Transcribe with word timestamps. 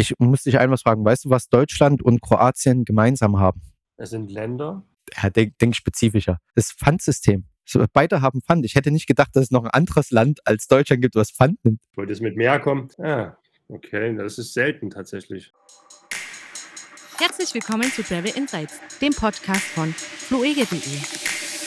Ich 0.00 0.14
muss 0.18 0.44
dich 0.44 0.58
einmal 0.58 0.78
fragen, 0.78 1.04
weißt 1.04 1.26
du, 1.26 1.30
was 1.30 1.50
Deutschland 1.50 2.00
und 2.00 2.22
Kroatien 2.22 2.86
gemeinsam 2.86 3.38
haben? 3.38 3.60
Es 3.98 4.08
sind 4.08 4.30
Länder. 4.30 4.82
Ja, 5.14 5.28
denk, 5.28 5.58
denk 5.58 5.76
spezifischer. 5.76 6.38
Das 6.54 6.72
Pfandsystem. 6.72 7.44
So, 7.66 7.84
beide 7.92 8.22
haben 8.22 8.40
Pfand. 8.40 8.64
Ich 8.64 8.76
hätte 8.76 8.90
nicht 8.90 9.06
gedacht, 9.06 9.28
dass 9.34 9.44
es 9.44 9.50
noch 9.50 9.64
ein 9.64 9.70
anderes 9.70 10.10
Land 10.10 10.40
als 10.46 10.68
Deutschland 10.68 11.02
gibt, 11.02 11.16
was 11.16 11.30
Pfand 11.30 11.62
nimmt. 11.66 11.82
Wollte 11.96 12.14
es 12.14 12.22
mit 12.22 12.34
mehr 12.34 12.58
kommen? 12.60 12.88
Ah, 12.96 13.36
okay, 13.68 14.16
das 14.16 14.38
ist 14.38 14.54
selten 14.54 14.88
tatsächlich. 14.88 15.52
Herzlich 17.18 17.52
willkommen 17.52 17.92
zu 17.92 18.02
Travel 18.02 18.32
Insights, 18.34 18.80
dem 19.02 19.12
Podcast 19.12 19.66
von 19.66 19.92
fluege.de. 19.92 21.59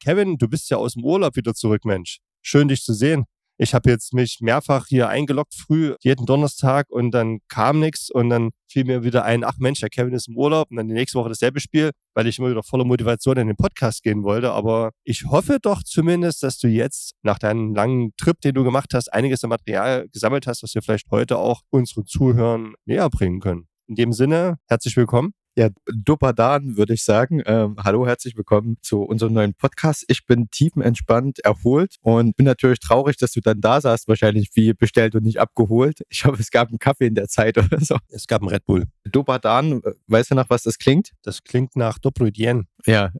Kevin, 0.00 0.38
du 0.38 0.48
bist 0.48 0.70
ja 0.70 0.78
aus 0.78 0.94
dem 0.94 1.04
Urlaub 1.04 1.36
wieder 1.36 1.54
zurück, 1.54 1.84
Mensch. 1.84 2.18
Schön, 2.42 2.68
dich 2.68 2.82
zu 2.82 2.94
sehen. 2.94 3.26
Ich 3.62 3.74
habe 3.74 3.90
jetzt 3.90 4.14
mich 4.14 4.38
mehrfach 4.40 4.86
hier 4.88 5.10
eingeloggt 5.10 5.54
früh, 5.54 5.94
jeden 6.00 6.24
Donnerstag 6.24 6.86
und 6.88 7.10
dann 7.10 7.40
kam 7.48 7.78
nichts 7.78 8.10
und 8.10 8.30
dann 8.30 8.52
fiel 8.66 8.84
mir 8.84 9.04
wieder 9.04 9.26
ein, 9.26 9.44
ach 9.44 9.58
Mensch, 9.58 9.80
der 9.80 9.90
Kevin 9.90 10.14
ist 10.14 10.28
im 10.28 10.36
Urlaub 10.38 10.70
und 10.70 10.78
dann 10.78 10.88
die 10.88 10.94
nächste 10.94 11.18
Woche 11.18 11.28
dasselbe 11.28 11.60
Spiel, 11.60 11.90
weil 12.14 12.26
ich 12.26 12.38
immer 12.38 12.48
wieder 12.48 12.62
voller 12.62 12.86
Motivation 12.86 13.36
in 13.36 13.48
den 13.48 13.56
Podcast 13.56 14.02
gehen 14.02 14.22
wollte. 14.22 14.52
Aber 14.52 14.92
ich 15.04 15.26
hoffe 15.26 15.58
doch 15.60 15.82
zumindest, 15.82 16.42
dass 16.42 16.56
du 16.56 16.68
jetzt 16.68 17.12
nach 17.22 17.38
deinem 17.38 17.74
langen 17.74 18.12
Trip, 18.16 18.40
den 18.40 18.54
du 18.54 18.64
gemacht 18.64 18.94
hast, 18.94 19.12
einiges 19.12 19.44
an 19.44 19.50
Material 19.50 20.08
gesammelt 20.10 20.46
hast, 20.46 20.62
was 20.62 20.74
wir 20.74 20.80
vielleicht 20.80 21.10
heute 21.10 21.36
auch 21.36 21.60
unseren 21.68 22.06
Zuhörern 22.06 22.72
näher 22.86 23.10
bringen 23.10 23.40
können. 23.40 23.68
In 23.88 23.96
dem 23.96 24.14
Sinne, 24.14 24.56
herzlich 24.68 24.96
willkommen. 24.96 25.34
Ja, 25.56 25.68
Dopadan 25.92 26.76
würde 26.76 26.94
ich 26.94 27.02
sagen. 27.02 27.42
Ähm, 27.44 27.74
hallo, 27.82 28.06
herzlich 28.06 28.36
willkommen 28.36 28.76
zu 28.82 29.02
unserem 29.02 29.32
neuen 29.32 29.52
Podcast. 29.52 30.04
Ich 30.06 30.24
bin 30.24 30.48
tiefenentspannt, 30.48 31.40
erholt 31.40 31.96
und 32.02 32.36
bin 32.36 32.46
natürlich 32.46 32.78
traurig, 32.78 33.16
dass 33.16 33.32
du 33.32 33.40
dann 33.40 33.60
da 33.60 33.80
saßt, 33.80 34.06
wahrscheinlich 34.06 34.50
wie 34.54 34.74
bestellt 34.74 35.16
und 35.16 35.24
nicht 35.24 35.40
abgeholt. 35.40 36.02
Ich 36.08 36.24
hoffe, 36.24 36.40
es 36.40 36.52
gab 36.52 36.68
einen 36.68 36.78
Kaffee 36.78 37.08
in 37.08 37.16
der 37.16 37.26
Zeit 37.26 37.58
oder 37.58 37.80
so. 37.80 37.96
Es 38.08 38.28
gab 38.28 38.42
einen 38.42 38.50
Red 38.50 38.64
Bull. 38.64 38.84
Dopadan, 39.10 39.82
äh, 39.82 39.92
weißt 40.06 40.30
du 40.30 40.34
nach 40.36 40.48
was 40.50 40.62
das 40.62 40.78
klingt? 40.78 41.10
Das 41.22 41.42
klingt 41.42 41.74
nach 41.74 41.98
Dobrudien. 41.98 42.68
Ja, 42.86 43.10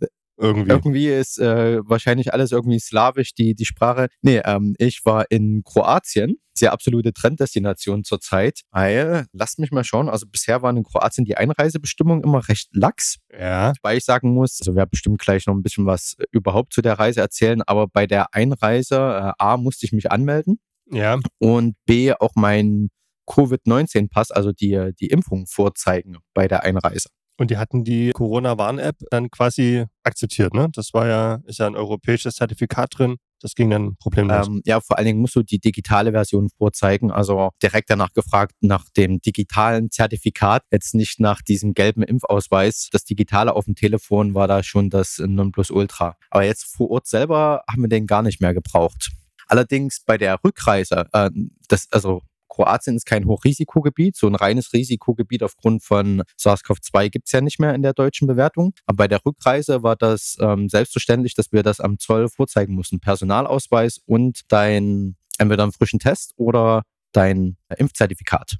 irgendwie. 0.40 0.70
Irgendwie 0.70 1.08
ist 1.08 1.38
äh, 1.38 1.80
wahrscheinlich 1.84 2.32
alles 2.32 2.52
irgendwie 2.52 2.78
slawisch, 2.78 3.34
die, 3.34 3.54
die 3.54 3.64
Sprache. 3.64 4.08
Nee, 4.22 4.40
ähm, 4.44 4.74
ich 4.78 5.04
war 5.04 5.30
in 5.30 5.62
Kroatien, 5.64 6.36
sehr 6.54 6.72
absolute 6.72 7.12
Trenddestination 7.12 8.04
zurzeit, 8.04 8.62
weil, 8.70 9.26
lasst 9.32 9.58
mich 9.58 9.70
mal 9.70 9.84
schauen, 9.84 10.08
also 10.08 10.26
bisher 10.26 10.62
waren 10.62 10.76
in 10.76 10.84
Kroatien 10.84 11.24
die 11.24 11.36
Einreisebestimmungen 11.36 12.24
immer 12.24 12.48
recht 12.48 12.68
lax. 12.72 13.16
Ja. 13.38 13.72
Weil 13.82 13.98
ich 13.98 14.04
sagen 14.04 14.32
muss, 14.34 14.58
also 14.60 14.74
wer 14.74 14.86
bestimmt 14.86 15.20
gleich 15.20 15.46
noch 15.46 15.54
ein 15.54 15.62
bisschen 15.62 15.86
was 15.86 16.16
überhaupt 16.30 16.72
zu 16.72 16.82
der 16.82 16.98
Reise 16.98 17.20
erzählen, 17.20 17.62
aber 17.62 17.86
bei 17.86 18.06
der 18.06 18.34
Einreise, 18.34 18.96
äh, 18.96 19.32
A, 19.38 19.56
musste 19.56 19.86
ich 19.86 19.92
mich 19.92 20.10
anmelden. 20.10 20.58
Ja. 20.90 21.20
Und 21.38 21.76
B, 21.86 22.12
auch 22.14 22.32
mein 22.34 22.88
Covid-19-Pass, 23.26 24.30
also 24.30 24.52
die, 24.52 24.92
die 24.98 25.06
Impfung 25.06 25.46
vorzeigen 25.46 26.16
bei 26.34 26.48
der 26.48 26.64
Einreise. 26.64 27.10
Und 27.40 27.50
die 27.50 27.56
hatten 27.56 27.84
die 27.84 28.10
Corona-Warn-App 28.10 28.96
dann 29.10 29.30
quasi 29.30 29.86
akzeptiert, 30.02 30.52
ne? 30.52 30.68
Das 30.74 30.92
war 30.92 31.08
ja, 31.08 31.40
ist 31.46 31.58
ja 31.58 31.66
ein 31.66 31.74
europäisches 31.74 32.34
Zertifikat 32.34 32.98
drin. 32.98 33.16
Das 33.40 33.54
ging 33.54 33.70
dann 33.70 33.96
problemlos. 33.96 34.48
Ähm, 34.48 34.60
ja, 34.66 34.82
vor 34.82 34.98
allen 34.98 35.06
Dingen 35.06 35.20
musst 35.20 35.36
du 35.36 35.42
die 35.42 35.58
digitale 35.58 36.12
Version 36.12 36.50
vorzeigen. 36.50 37.10
Also 37.10 37.48
direkt 37.62 37.88
danach 37.88 38.12
gefragt 38.12 38.56
nach 38.60 38.84
dem 38.94 39.22
digitalen 39.22 39.90
Zertifikat, 39.90 40.64
jetzt 40.70 40.94
nicht 40.94 41.18
nach 41.18 41.40
diesem 41.40 41.72
gelben 41.72 42.02
Impfausweis. 42.02 42.90
Das 42.92 43.04
Digitale 43.04 43.54
auf 43.56 43.64
dem 43.64 43.74
Telefon 43.74 44.34
war 44.34 44.46
da 44.46 44.62
schon 44.62 44.90
das 44.90 45.16
Nonplusultra. 45.18 46.16
Aber 46.28 46.44
jetzt 46.44 46.64
vor 46.64 46.90
Ort 46.90 47.06
selber 47.06 47.62
haben 47.66 47.80
wir 47.80 47.88
den 47.88 48.06
gar 48.06 48.20
nicht 48.20 48.42
mehr 48.42 48.52
gebraucht. 48.52 49.12
Allerdings 49.46 50.02
bei 50.04 50.18
der 50.18 50.44
Rückreise, 50.44 51.06
äh, 51.14 51.30
das, 51.68 51.88
also 51.90 52.20
Kroatien 52.50 52.96
ist 52.96 53.06
kein 53.06 53.24
Hochrisikogebiet. 53.24 54.16
So 54.16 54.26
ein 54.26 54.34
reines 54.34 54.74
Risikogebiet 54.74 55.42
aufgrund 55.42 55.82
von 55.82 56.22
SARS-CoV-2 56.38 57.08
gibt 57.08 57.26
es 57.26 57.32
ja 57.32 57.40
nicht 57.40 57.58
mehr 57.58 57.74
in 57.74 57.82
der 57.82 57.94
deutschen 57.94 58.26
Bewertung. 58.26 58.74
Aber 58.84 58.96
bei 58.96 59.08
der 59.08 59.24
Rückreise 59.24 59.82
war 59.82 59.96
das 59.96 60.36
ähm, 60.40 60.68
selbstverständlich, 60.68 61.34
dass 61.34 61.52
wir 61.52 61.62
das 61.62 61.80
am 61.80 61.98
Zoll 61.98 62.28
vorzeigen 62.28 62.74
mussten. 62.74 63.00
Personalausweis 63.00 64.00
und 64.04 64.40
dein 64.48 65.16
entweder 65.38 65.62
einen 65.62 65.72
frischen 65.72 65.98
Test 65.98 66.34
oder 66.36 66.82
dein 67.12 67.56
Impfzertifikat. 67.76 68.56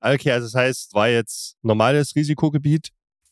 Okay, 0.00 0.30
also 0.30 0.46
das 0.46 0.54
heißt, 0.54 0.94
war 0.94 1.08
jetzt 1.08 1.56
normales 1.62 2.14
Risikogebiet. 2.16 2.90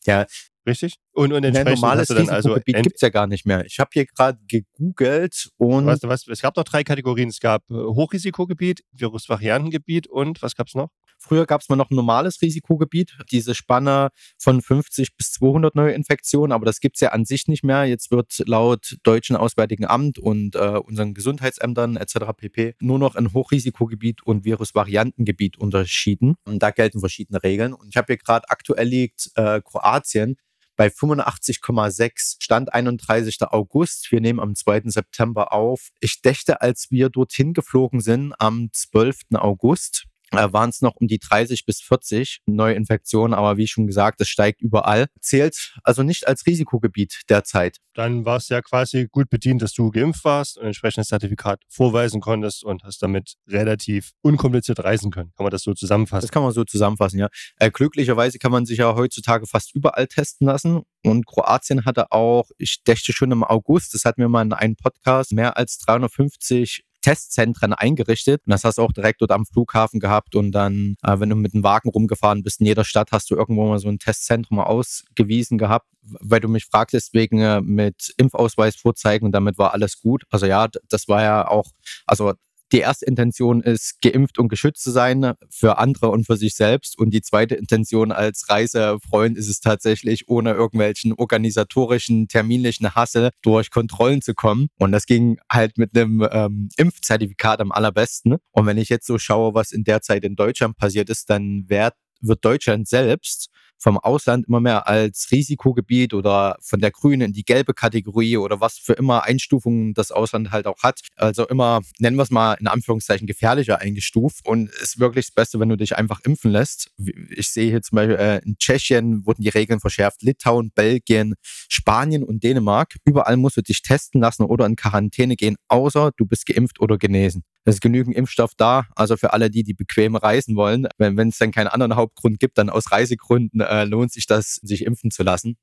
Ja, 0.09 0.25
Richtig? 0.69 0.95
Und, 1.13 1.33
und 1.33 1.43
entsprechend 1.43 1.81
normales 1.81 2.01
hast 2.01 2.09
du 2.11 2.13
dann 2.13 2.29
also 2.29 2.55
gibt 2.63 2.95
es 2.95 3.01
ja 3.01 3.09
gar 3.09 3.27
nicht 3.27 3.45
mehr. 3.45 3.65
Ich 3.65 3.79
habe 3.79 3.89
hier 3.93 4.05
gerade 4.05 4.37
gegoogelt 4.47 5.49
und. 5.57 5.85
Weißt 5.85 6.03
du 6.03 6.07
was? 6.07 6.27
Es 6.27 6.41
gab 6.41 6.53
doch 6.53 6.63
drei 6.63 6.83
Kategorien. 6.83 7.29
Es 7.29 7.39
gab 7.39 7.63
äh, 7.71 7.73
Hochrisikogebiet, 7.73 8.83
Virusvariantengebiet 8.91 10.07
und 10.07 10.41
was 10.41 10.55
gab 10.55 10.67
es 10.67 10.75
noch? 10.75 10.89
Früher 11.19 11.45
gab 11.45 11.61
es 11.61 11.69
mal 11.69 11.75
noch 11.75 11.91
ein 11.91 11.95
normales 11.95 12.41
Risikogebiet, 12.41 13.17
diese 13.29 13.53
Spanne 13.53 14.09
von 14.37 14.61
50 14.61 15.17
bis 15.17 15.31
200 15.33 15.75
Neuinfektionen, 15.75 16.53
aber 16.53 16.65
das 16.65 16.79
gibt 16.79 16.95
es 16.95 17.01
ja 17.01 17.09
an 17.09 17.25
sich 17.25 17.47
nicht 17.47 17.63
mehr. 17.63 17.83
Jetzt 17.85 18.09
wird 18.09 18.41
laut 18.47 18.97
Deutschen 19.03 19.35
Auswärtigen 19.35 19.85
Amt 19.85 20.17
und 20.17 20.55
äh, 20.55 20.77
unseren 20.77 21.13
Gesundheitsämtern 21.13 21.97
etc. 21.97 22.31
pp. 22.35 22.75
nur 22.79 22.99
noch 22.99 23.15
ein 23.15 23.33
Hochrisikogebiet 23.33 24.23
und 24.23 24.45
Virusvariantengebiet 24.45 25.57
unterschieden. 25.57 26.35
Und 26.45 26.63
da 26.63 26.71
gelten 26.71 26.99
verschiedene 27.01 27.43
Regeln. 27.43 27.73
Und 27.73 27.89
ich 27.89 27.97
habe 27.97 28.07
hier 28.07 28.17
gerade 28.17 28.49
aktuell 28.49 28.87
liegt 28.87 29.29
äh, 29.35 29.61
Kroatien 29.61 30.37
bei 30.79 30.87
85,6 30.87 32.37
Stand 32.39 32.73
31. 32.73 33.41
August. 33.41 34.13
Wir 34.13 34.21
nehmen 34.21 34.39
am 34.39 34.55
2. 34.55 34.83
September 34.85 35.51
auf. 35.51 35.89
Ich 35.99 36.21
dächte, 36.21 36.61
als 36.61 36.87
wir 36.89 37.09
dorthin 37.09 37.53
geflogen 37.53 37.99
sind 37.99 38.33
am 38.39 38.69
12. 38.71 39.23
August, 39.33 40.05
äh, 40.31 40.51
waren 40.51 40.69
es 40.69 40.81
noch 40.81 40.95
um 40.95 41.07
die 41.07 41.19
30 41.19 41.65
bis 41.65 41.81
40 41.81 42.41
Neuinfektionen, 42.45 43.33
aber 43.33 43.57
wie 43.57 43.67
schon 43.67 43.87
gesagt, 43.87 44.21
es 44.21 44.29
steigt 44.29 44.61
überall. 44.61 45.07
Zählt 45.21 45.75
also 45.83 46.03
nicht 46.03 46.27
als 46.27 46.45
Risikogebiet 46.45 47.21
derzeit. 47.29 47.77
Dann 47.93 48.25
war 48.25 48.37
es 48.37 48.49
ja 48.49 48.61
quasi 48.61 49.07
gut 49.11 49.29
bedient, 49.29 49.61
dass 49.61 49.73
du 49.73 49.91
geimpft 49.91 50.23
warst 50.23 50.57
und 50.57 50.65
entsprechendes 50.65 51.07
Zertifikat 51.09 51.61
vorweisen 51.69 52.21
konntest 52.21 52.63
und 52.63 52.83
hast 52.83 53.01
damit 53.01 53.35
relativ 53.47 54.11
unkompliziert 54.21 54.83
reisen 54.83 55.11
können. 55.11 55.31
Kann 55.35 55.43
man 55.43 55.51
das 55.51 55.63
so 55.63 55.73
zusammenfassen? 55.73 56.27
Das 56.27 56.31
kann 56.31 56.43
man 56.43 56.51
so 56.51 56.63
zusammenfassen, 56.63 57.19
ja. 57.19 57.29
Äh, 57.57 57.71
glücklicherweise 57.71 58.39
kann 58.39 58.51
man 58.51 58.65
sich 58.65 58.77
ja 58.77 58.95
heutzutage 58.95 59.47
fast 59.47 59.75
überall 59.75 60.07
testen 60.07 60.47
lassen. 60.47 60.81
Und 61.03 61.25
Kroatien 61.25 61.85
hatte 61.85 62.11
auch, 62.11 62.49
ich 62.57 62.83
dächte 62.83 63.13
schon 63.13 63.31
im 63.31 63.43
August, 63.43 63.93
das 63.93 64.05
hatten 64.05 64.21
wir 64.21 64.29
mal 64.29 64.41
in 64.41 64.53
einem 64.53 64.75
Podcast, 64.75 65.31
mehr 65.31 65.57
als 65.57 65.77
350 65.79 66.83
Testzentren 67.01 67.73
eingerichtet. 67.73 68.41
Und 68.45 68.51
das 68.51 68.63
hast 68.63 68.77
du 68.77 68.81
auch 68.81 68.91
direkt 68.91 69.21
dort 69.21 69.31
am 69.31 69.45
Flughafen 69.45 69.99
gehabt. 69.99 70.35
Und 70.35 70.51
dann, 70.51 70.95
äh, 71.03 71.19
wenn 71.19 71.29
du 71.29 71.35
mit 71.35 71.53
dem 71.53 71.63
Wagen 71.63 71.89
rumgefahren 71.89 72.43
bist, 72.43 72.59
in 72.59 72.65
jeder 72.65 72.83
Stadt 72.83 73.11
hast 73.11 73.29
du 73.31 73.35
irgendwo 73.35 73.67
mal 73.67 73.79
so 73.79 73.89
ein 73.89 73.99
Testzentrum 73.99 74.59
ausgewiesen 74.59 75.57
gehabt. 75.57 75.87
Weil 76.01 76.39
du 76.39 76.47
mich 76.47 76.65
fragtest 76.65 77.13
wegen 77.13 77.39
äh, 77.39 77.61
mit 77.61 78.13
Impfausweis 78.17 78.75
vorzeigen 78.75 79.25
und 79.25 79.31
damit 79.31 79.57
war 79.57 79.73
alles 79.73 79.99
gut. 79.99 80.23
Also 80.29 80.45
ja, 80.45 80.67
das 80.89 81.07
war 81.07 81.21
ja 81.21 81.47
auch, 81.47 81.71
also 82.05 82.33
die 82.71 82.79
erste 82.79 83.05
Intention 83.05 83.61
ist, 83.61 84.01
geimpft 84.01 84.39
und 84.39 84.49
geschützt 84.49 84.83
zu 84.83 84.91
sein 84.91 85.33
für 85.49 85.77
andere 85.77 86.09
und 86.09 86.25
für 86.25 86.37
sich 86.37 86.55
selbst. 86.55 86.97
Und 86.97 87.11
die 87.11 87.21
zweite 87.21 87.55
Intention 87.55 88.11
als 88.11 88.49
Reisefreund 88.49 89.37
ist 89.37 89.49
es 89.49 89.59
tatsächlich, 89.59 90.27
ohne 90.27 90.51
irgendwelchen 90.51 91.13
organisatorischen, 91.13 92.27
terminlichen 92.27 92.95
Hassel 92.95 93.29
durch 93.41 93.71
Kontrollen 93.71 94.21
zu 94.21 94.33
kommen. 94.33 94.67
Und 94.77 94.91
das 94.91 95.05
ging 95.05 95.39
halt 95.51 95.77
mit 95.77 95.95
einem 95.95 96.27
ähm, 96.31 96.69
Impfzertifikat 96.77 97.59
am 97.59 97.71
allerbesten. 97.71 98.37
Und 98.51 98.65
wenn 98.65 98.77
ich 98.77 98.89
jetzt 98.89 99.07
so 99.07 99.17
schaue, 99.17 99.53
was 99.53 99.71
in 99.71 99.83
der 99.83 100.01
Zeit 100.01 100.23
in 100.23 100.35
Deutschland 100.35 100.77
passiert 100.77 101.09
ist, 101.09 101.29
dann 101.29 101.65
wird, 101.67 101.93
wird 102.21 102.43
Deutschland 102.43 102.87
selbst 102.87 103.49
vom 103.79 103.97
Ausland 103.97 104.47
immer 104.47 104.59
mehr 104.59 104.87
als 104.87 105.29
Risikogebiet 105.31 106.13
oder 106.13 106.57
von 106.61 106.79
der 106.79 106.91
grünen 106.91 107.21
in 107.21 107.33
die 107.33 107.43
gelbe 107.43 107.73
Kategorie 107.73 108.37
oder 108.37 108.59
was 108.59 108.77
für 108.77 108.93
immer 108.93 109.23
Einstufungen 109.23 109.93
das 109.93 110.11
Ausland 110.11 110.51
halt 110.51 110.67
auch 110.67 110.83
hat. 110.83 111.01
Also 111.15 111.47
immer, 111.47 111.81
nennen 111.97 112.17
wir 112.17 112.23
es 112.23 112.29
mal 112.29 112.55
in 112.55 112.67
Anführungszeichen, 112.67 113.25
gefährlicher 113.25 113.79
eingestuft 113.79 114.45
und 114.45 114.69
ist 114.69 114.99
wirklich 114.99 115.27
das 115.27 115.33
Beste, 115.33 115.59
wenn 115.59 115.69
du 115.69 115.77
dich 115.77 115.95
einfach 115.95 116.19
impfen 116.21 116.51
lässt. 116.51 116.91
Ich 117.29 117.49
sehe 117.49 117.69
hier 117.69 117.81
zum 117.81 117.95
Beispiel 117.95 118.17
äh, 118.17 118.41
in 118.45 118.57
Tschechien 118.57 119.25
wurden 119.25 119.43
die 119.43 119.49
Regeln 119.49 119.79
verschärft, 119.79 120.21
Litauen, 120.21 120.71
Belgien, 120.75 121.35
Spanien 121.43 122.23
und 122.23 122.43
Dänemark. 122.43 122.95
Überall 123.05 123.37
musst 123.37 123.57
du 123.57 123.61
dich 123.61 123.81
testen 123.81 124.19
lassen 124.21 124.43
oder 124.43 124.65
in 124.65 124.75
Quarantäne 124.75 125.35
gehen, 125.35 125.55
außer 125.69 126.11
du 126.17 126.25
bist 126.25 126.45
geimpft 126.45 126.81
oder 126.81 126.97
genesen. 126.97 127.43
Es 127.65 127.75
ist 127.75 127.81
genügend 127.81 128.15
Impfstoff 128.15 128.53
da, 128.55 128.87
also 128.95 129.17
für 129.17 129.33
alle 129.33 129.49
die, 129.49 129.63
die 129.63 129.73
bequem 129.73 130.15
reisen 130.15 130.55
wollen. 130.55 130.87
Wenn 130.97 131.29
es 131.29 131.37
dann 131.37 131.51
keinen 131.51 131.67
anderen 131.67 131.95
Hauptgrund 131.95 132.39
gibt, 132.39 132.57
dann 132.57 132.69
aus 132.69 132.91
Reisegründen 132.91 133.61
äh, 133.61 133.83
lohnt 133.83 134.11
sich 134.11 134.25
das, 134.25 134.55
sich 134.55 134.85
impfen 134.85 135.11
zu 135.11 135.23
lassen. 135.23 135.57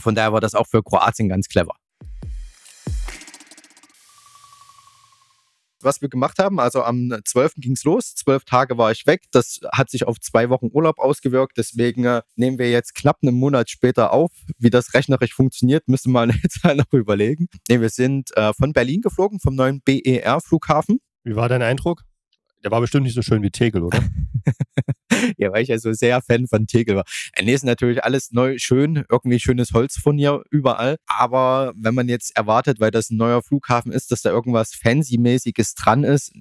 Von 0.00 0.14
daher 0.14 0.32
war 0.32 0.40
das 0.40 0.54
auch 0.54 0.66
für 0.66 0.82
Kroatien 0.82 1.28
ganz 1.28 1.48
clever. 1.48 1.74
was 5.84 6.00
wir 6.00 6.08
gemacht 6.08 6.38
haben. 6.38 6.60
Also 6.60 6.82
am 6.82 7.12
12. 7.24 7.54
ging 7.56 7.72
es 7.72 7.84
los, 7.84 8.14
zwölf 8.14 8.44
Tage 8.44 8.78
war 8.78 8.92
ich 8.92 9.06
weg. 9.06 9.22
Das 9.32 9.60
hat 9.72 9.90
sich 9.90 10.06
auf 10.06 10.20
zwei 10.20 10.50
Wochen 10.50 10.68
Urlaub 10.72 10.98
ausgewirkt. 10.98 11.56
Deswegen 11.56 12.04
äh, 12.04 12.22
nehmen 12.36 12.58
wir 12.58 12.70
jetzt 12.70 12.94
knapp 12.94 13.18
einen 13.22 13.34
Monat 13.34 13.70
später 13.70 14.12
auf. 14.12 14.30
Wie 14.58 14.70
das 14.70 14.94
rechnerisch 14.94 15.34
funktioniert, 15.34 15.88
müssen 15.88 16.12
wir 16.12 16.26
jetzt 16.42 16.64
noch 16.64 16.92
überlegen. 16.92 17.48
Nee, 17.68 17.80
wir 17.80 17.90
sind 17.90 18.36
äh, 18.36 18.52
von 18.54 18.72
Berlin 18.72 19.00
geflogen, 19.00 19.40
vom 19.40 19.54
neuen 19.54 19.80
BER-Flughafen. 19.82 21.00
Wie 21.24 21.36
war 21.36 21.48
dein 21.48 21.62
Eindruck? 21.62 22.02
Der 22.64 22.70
war 22.70 22.80
bestimmt 22.80 23.04
nicht 23.04 23.14
so 23.14 23.22
schön 23.22 23.42
wie 23.42 23.50
Tegel, 23.50 23.82
oder? 23.82 23.98
ja, 25.36 25.52
weil 25.52 25.62
ich 25.62 25.68
ja 25.68 25.78
so 25.78 25.92
sehr 25.92 26.22
Fan 26.22 26.46
von 26.46 26.66
Tegel 26.66 26.96
war. 26.96 27.04
Nee, 27.40 27.54
ist 27.54 27.64
natürlich 27.64 28.04
alles 28.04 28.30
neu, 28.30 28.58
schön, 28.58 29.04
irgendwie 29.10 29.40
schönes 29.40 29.72
Holz 29.72 29.96
von 29.96 30.16
hier 30.16 30.42
überall. 30.50 30.96
Aber 31.06 31.72
wenn 31.76 31.94
man 31.94 32.08
jetzt 32.08 32.36
erwartet, 32.36 32.78
weil 32.78 32.90
das 32.90 33.10
ein 33.10 33.16
neuer 33.16 33.42
Flughafen 33.42 33.90
ist, 33.90 34.12
dass 34.12 34.22
da 34.22 34.30
irgendwas 34.30 34.74
Fancy-mäßiges 34.74 35.74
dran 35.74 36.04
ist, 36.04 36.32